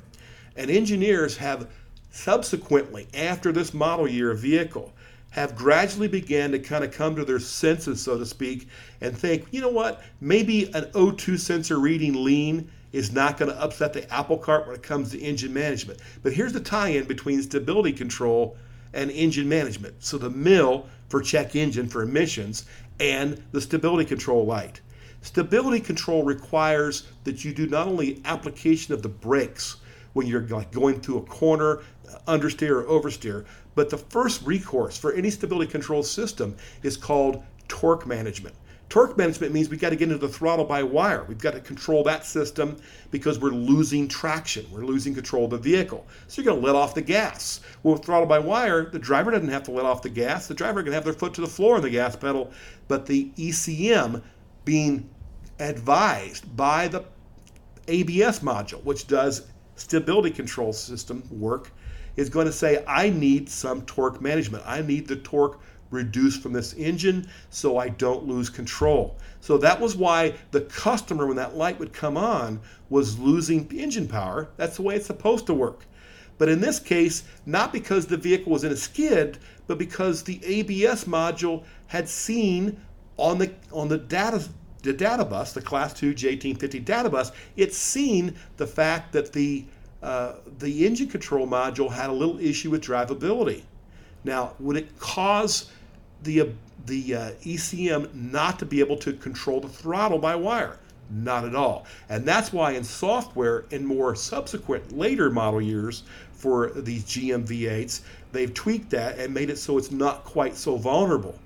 And 0.56 0.72
engineers 0.72 1.38
have 1.38 1.68
subsequently, 2.12 3.08
after 3.14 3.52
this 3.52 3.74
model 3.74 4.08
year 4.08 4.34
vehicle, 4.34 4.94
have 5.36 5.54
gradually 5.54 6.08
began 6.08 6.50
to 6.50 6.58
kind 6.58 6.82
of 6.82 6.94
come 6.94 7.14
to 7.14 7.26
their 7.26 7.40
senses, 7.40 8.02
so 8.02 8.18
to 8.18 8.26
speak, 8.26 8.70
and 9.02 9.18
think, 9.18 9.46
you 9.52 9.60
know 9.60 9.68
what, 9.68 10.02
maybe 10.22 10.64
an 10.74 10.86
O2 10.94 11.38
sensor 11.38 11.78
reading 11.78 12.24
lean 12.24 12.72
is 12.94 13.12
not 13.12 13.38
going 13.38 13.52
to 13.52 13.62
upset 13.62 13.92
the 13.92 14.10
apple 14.14 14.38
cart 14.38 14.66
when 14.66 14.78
it 14.78 14.82
comes 14.82 15.12
to 15.12 15.20
engine 15.20 15.54
management. 15.54 16.00
But 16.24 16.32
here's 16.32 16.54
the 16.54 16.62
tie 16.62 16.88
in 16.88 17.04
between 17.04 17.44
stability 17.44 17.92
control 17.92 18.56
and 18.94 19.12
engine 19.12 19.50
management. 19.50 20.02
So 20.02 20.18
the 20.18 20.30
MIL 20.30 20.88
for 21.10 21.22
check 21.22 21.54
engine 21.54 21.90
for 21.90 22.02
emissions 22.02 22.64
and 23.02 23.44
the 23.52 23.60
stability 23.60 24.06
control 24.06 24.46
light. 24.46 24.80
Stability 25.22 25.82
control 25.82 26.24
requires 26.24 27.10
that 27.26 27.44
you 27.44 27.54
do 27.54 27.68
not 27.68 27.90
only 27.90 28.22
application 28.24 28.94
of 28.94 29.02
the 29.02 29.10
brakes 29.10 29.76
when 30.16 30.26
you're 30.26 30.48
like 30.48 30.72
going 30.72 31.00
through 31.02 31.18
a 31.18 31.22
corner, 31.24 31.80
uh, 32.10 32.18
understeer 32.28 32.82
or 32.82 32.84
oversteer, 32.84 33.46
but 33.76 33.90
the 33.90 33.98
first 33.98 34.42
recourse 34.44 34.98
for 34.98 35.12
any 35.14 35.30
stability 35.30 35.70
control 35.70 36.02
system 36.02 36.56
is 36.84 36.96
called 36.96 37.44
torque 37.68 38.08
management. 38.08 38.56
Torque 38.88 39.18
management 39.18 39.52
means 39.52 39.68
we've 39.68 39.82
got 39.82 39.90
to 39.90 39.96
get 39.98 40.10
into 40.12 40.26
the 40.26 40.32
throttle 40.32 40.64
by 40.64 40.84
wire. 40.84 41.26
We've 41.26 41.40
got 41.40 41.54
to 41.54 41.60
control 41.60 42.04
that 42.04 42.24
system 42.26 42.78
because 43.12 43.40
we're 43.40 43.50
losing 43.50 44.08
traction. 44.08 44.66
We're 44.72 44.86
losing 44.86 45.14
control 45.14 45.46
of 45.46 45.50
the 45.52 45.58
vehicle. 45.58 46.06
So 46.28 46.42
you're 46.42 46.52
going 46.52 46.62
to 46.62 46.66
let 46.66 46.76
off 46.76 46.96
the 46.96 47.02
gas. 47.02 47.60
Well, 47.84 47.96
with 47.96 48.06
throttle 48.06 48.28
by 48.28 48.40
wire, 48.40 48.86
the 48.86 49.00
driver 49.00 49.32
doesn't 49.32 49.50
have 49.50 49.64
to 49.64 49.72
let 49.72 49.86
off 49.86 50.02
the 50.02 50.10
gas. 50.10 50.48
The 50.48 50.54
driver 50.54 50.82
can 50.82 50.94
have 50.94 51.04
their 51.04 51.14
foot 51.14 51.34
to 51.34 51.42
the 51.42 51.48
floor 51.48 51.76
on 51.76 51.82
the 51.82 51.90
gas 51.90 52.16
pedal. 52.16 52.52
But 52.88 53.06
the 53.06 53.32
ECM 53.38 54.22
being 54.64 55.10
advised 55.60 56.56
by 56.56 56.88
the 56.88 57.04
ABS 57.88 58.40
module, 58.40 58.84
which 58.84 59.08
does 59.08 59.48
stability 59.76 60.32
control 60.32 60.74
system 60.74 61.24
work, 61.32 61.72
is 62.16 62.30
going 62.30 62.46
to 62.46 62.54
say, 62.54 62.84
I 62.88 63.10
need 63.10 63.50
some 63.50 63.82
torque 63.84 64.22
management. 64.22 64.64
I 64.66 64.82
need 64.82 65.08
the 65.08 65.18
torque 65.18 65.60
reduced 65.92 66.42
from 66.42 66.54
this 66.54 66.74
engine 66.74 67.28
so 67.50 67.78
I 67.78 67.90
don't 67.90 68.26
lose 68.26 68.50
control. 68.50 69.18
So 69.42 69.58
that 69.60 69.80
was 69.80 69.96
why 69.96 70.36
the 70.52 70.62
customer, 70.62 71.28
when 71.28 71.38
that 71.38 71.56
light 71.56 71.80
would 71.80 71.94
come 71.94 72.18
on, 72.18 72.60
was 72.90 73.20
losing 73.20 73.70
engine 73.72 74.08
power. 74.08 74.50
That's 74.58 74.78
the 74.78 74.82
way 74.82 74.96
it's 74.96 75.06
supposed 75.06 75.46
to 75.48 75.54
work. 75.54 75.86
But 76.38 76.50
in 76.50 76.60
this 76.60 76.80
case, 76.80 77.24
not 77.46 77.72
because 77.72 78.08
the 78.08 78.18
vehicle 78.18 78.52
was 78.52 78.64
in 78.64 78.72
a 78.72 78.76
skid, 78.76 79.38
but 79.68 79.78
because 79.78 80.24
the 80.24 80.44
ABS 80.44 81.06
module 81.06 81.64
had 81.88 82.10
seen 82.10 82.82
on 83.18 83.38
the 83.38 83.54
on 83.72 83.88
the 83.88 83.98
data 83.98 84.44
the 84.86 84.94
data 84.94 85.26
bus, 85.26 85.52
the 85.54 85.62
Class 85.62 85.94
2 85.94 86.14
J1850 86.14 86.86
data 86.86 87.10
bus, 87.10 87.32
it's 87.58 87.78
seen 87.78 88.36
the 88.58 88.68
fact 88.68 89.12
that 89.14 89.34
the 89.34 89.66
uh, 90.04 90.36
the 90.60 90.86
engine 90.86 91.08
control 91.08 91.48
module 91.48 91.92
had 91.92 92.12
a 92.12 92.14
little 92.14 92.40
issue 92.40 92.70
with 92.70 92.84
drivability. 92.84 93.64
Now, 94.24 94.54
would 94.60 94.78
it 94.78 95.00
cause 95.00 95.72
the, 96.22 96.42
uh, 96.42 96.46
the 96.86 97.16
uh, 97.16 97.32
ECM 97.44 98.14
not 98.14 98.60
to 98.60 98.66
be 98.66 98.82
able 98.82 98.98
to 98.98 99.14
control 99.14 99.62
the 99.62 99.68
throttle 99.68 100.20
by 100.20 100.36
wire? 100.36 100.78
Not 101.10 101.44
at 101.44 101.56
all. 101.56 101.88
And 102.08 102.24
that's 102.24 102.54
why 102.54 102.74
in 102.74 102.84
software, 102.84 103.66
in 103.72 103.84
more 103.84 104.16
subsequent 104.16 104.96
later 104.96 105.32
model 105.32 105.62
years 105.62 106.04
for 106.34 106.70
these 106.76 107.04
GM 107.06 107.48
V8s, 107.48 108.02
they've 108.32 108.54
tweaked 108.54 108.92
that 108.92 109.18
and 109.18 109.34
made 109.34 109.50
it 109.50 109.58
so 109.58 109.78
it's 109.80 109.92
not 109.92 110.24
quite 110.24 110.56
so 110.56 110.76
vulnerable. 110.76 111.40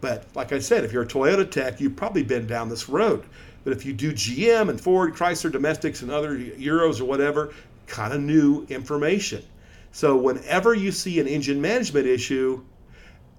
But 0.00 0.24
like 0.34 0.52
I 0.52 0.58
said, 0.58 0.84
if 0.84 0.92
you're 0.92 1.02
a 1.02 1.06
Toyota 1.06 1.50
tech, 1.50 1.80
you've 1.80 1.96
probably 1.96 2.22
been 2.22 2.46
down 2.46 2.68
this 2.68 2.88
road. 2.88 3.24
But 3.64 3.72
if 3.72 3.84
you 3.84 3.92
do 3.92 4.12
GM 4.12 4.70
and 4.70 4.80
Ford, 4.80 5.14
Chrysler, 5.14 5.50
Domestics, 5.50 6.02
and 6.02 6.10
other 6.10 6.36
Euros 6.36 7.00
or 7.00 7.04
whatever, 7.04 7.52
kind 7.86 8.12
of 8.12 8.20
new 8.20 8.64
information. 8.68 9.42
So 9.92 10.16
whenever 10.16 10.74
you 10.74 10.92
see 10.92 11.18
an 11.18 11.26
engine 11.26 11.60
management 11.60 12.06
issue 12.06 12.62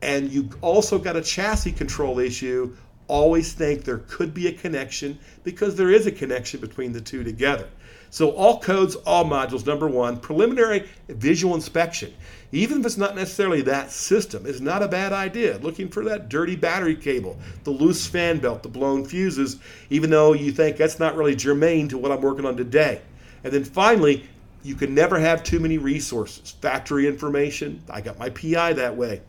and 0.01 0.29
you 0.31 0.49
also 0.61 0.97
got 0.97 1.15
a 1.15 1.21
chassis 1.21 1.71
control 1.71 2.19
issue, 2.19 2.75
always 3.07 3.53
think 3.53 3.83
there 3.83 3.99
could 4.07 4.33
be 4.33 4.47
a 4.47 4.51
connection 4.51 5.19
because 5.43 5.75
there 5.75 5.91
is 5.91 6.07
a 6.07 6.11
connection 6.11 6.59
between 6.59 6.91
the 6.91 7.01
two 7.01 7.23
together. 7.23 7.67
So 8.09 8.31
all 8.31 8.59
codes, 8.59 8.95
all 8.95 9.25
modules, 9.25 9.65
number 9.65 9.87
one, 9.87 10.17
preliminary 10.17 10.89
visual 11.07 11.55
inspection. 11.55 12.13
Even 12.51 12.79
if 12.79 12.85
it's 12.85 12.97
not 12.97 13.15
necessarily 13.15 13.61
that 13.61 13.91
system, 13.91 14.45
is 14.45 14.59
not 14.59 14.81
a 14.81 14.87
bad 14.87 15.13
idea. 15.13 15.59
Looking 15.59 15.89
for 15.89 16.03
that 16.05 16.29
dirty 16.29 16.55
battery 16.55 16.95
cable, 16.95 17.37
the 17.63 17.71
loose 17.71 18.07
fan 18.07 18.39
belt, 18.39 18.63
the 18.63 18.69
blown 18.69 19.05
fuses, 19.05 19.57
even 19.91 20.09
though 20.09 20.33
you 20.33 20.51
think 20.51 20.77
that's 20.77 20.99
not 20.99 21.15
really 21.15 21.35
germane 21.35 21.87
to 21.89 21.97
what 21.97 22.11
I'm 22.11 22.21
working 22.21 22.45
on 22.45 22.57
today. 22.57 23.01
And 23.43 23.53
then 23.53 23.63
finally, 23.63 24.27
you 24.63 24.75
can 24.75 24.93
never 24.93 25.19
have 25.19 25.43
too 25.43 25.59
many 25.59 25.77
resources. 25.77 26.51
Factory 26.51 27.07
information, 27.07 27.81
I 27.89 28.01
got 28.01 28.17
my 28.17 28.29
PI 28.29 28.73
that 28.73 28.95
way. 28.97 29.21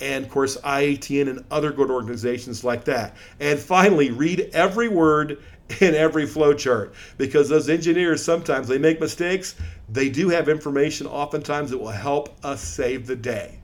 And 0.00 0.24
of 0.24 0.30
course, 0.30 0.56
IATN 0.58 1.28
and 1.28 1.44
other 1.50 1.72
good 1.72 1.90
organizations 1.90 2.62
like 2.62 2.84
that. 2.84 3.16
And 3.40 3.58
finally, 3.58 4.10
read 4.10 4.50
every 4.52 4.88
word 4.88 5.42
in 5.80 5.94
every 5.94 6.24
flowchart 6.24 6.92
because 7.16 7.48
those 7.48 7.68
engineers 7.68 8.24
sometimes 8.24 8.68
they 8.68 8.78
make 8.78 9.00
mistakes. 9.00 9.56
They 9.88 10.08
do 10.08 10.28
have 10.28 10.48
information 10.48 11.06
oftentimes 11.06 11.70
that 11.70 11.78
will 11.78 11.88
help 11.88 12.34
us 12.44 12.62
save 12.62 13.06
the 13.06 13.16
day. 13.16 13.58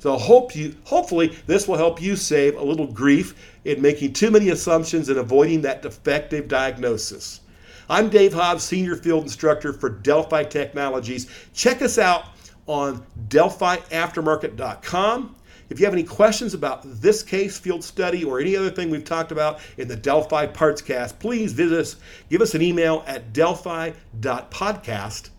So 0.00 0.16
hope 0.16 0.54
you 0.54 0.74
hopefully 0.84 1.36
this 1.46 1.66
will 1.66 1.76
help 1.76 2.00
you 2.00 2.16
save 2.16 2.56
a 2.56 2.62
little 2.62 2.86
grief 2.86 3.34
in 3.64 3.80
making 3.80 4.12
too 4.12 4.30
many 4.30 4.50
assumptions 4.50 5.08
and 5.08 5.18
avoiding 5.18 5.62
that 5.62 5.82
defective 5.82 6.48
diagnosis. 6.48 7.40
I'm 7.88 8.08
Dave 8.08 8.32
Hobbs, 8.32 8.64
Senior 8.64 8.96
Field 8.96 9.24
Instructor 9.24 9.72
for 9.72 9.90
Delphi 9.90 10.44
Technologies. 10.44 11.30
Check 11.52 11.82
us 11.82 11.98
out 11.98 12.24
on 12.66 13.04
DelphiAftermarket.com. 13.28 15.36
If 15.70 15.78
you 15.80 15.86
have 15.86 15.94
any 15.94 16.04
questions 16.04 16.54
about 16.54 16.82
this 16.84 17.22
case, 17.22 17.58
field 17.58 17.82
study, 17.82 18.24
or 18.24 18.40
any 18.40 18.56
other 18.56 18.70
thing 18.70 18.90
we've 18.90 19.04
talked 19.04 19.32
about 19.32 19.60
in 19.78 19.88
the 19.88 19.96
Delphi 19.96 20.46
Partscast, 20.46 21.18
please 21.18 21.52
visit 21.52 21.78
us. 21.78 21.96
Give 22.30 22.40
us 22.40 22.54
an 22.54 22.62
email 22.62 23.02
at 23.06 23.32
delphi.podcast 23.32 25.30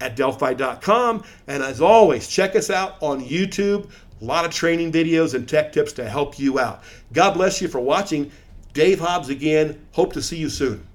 at 0.00 0.16
delphi.com. 0.16 1.24
And 1.46 1.62
as 1.62 1.80
always, 1.80 2.28
check 2.28 2.56
us 2.56 2.70
out 2.70 2.96
on 3.00 3.24
YouTube. 3.24 3.90
A 4.20 4.24
lot 4.24 4.44
of 4.44 4.50
training 4.52 4.92
videos 4.92 5.34
and 5.34 5.48
tech 5.48 5.72
tips 5.72 5.92
to 5.94 6.08
help 6.08 6.38
you 6.38 6.58
out. 6.58 6.82
God 7.12 7.34
bless 7.34 7.60
you 7.60 7.68
for 7.68 7.80
watching. 7.80 8.30
Dave 8.72 9.00
Hobbs 9.00 9.28
again. 9.28 9.86
Hope 9.92 10.12
to 10.14 10.22
see 10.22 10.36
you 10.36 10.48
soon. 10.48 10.86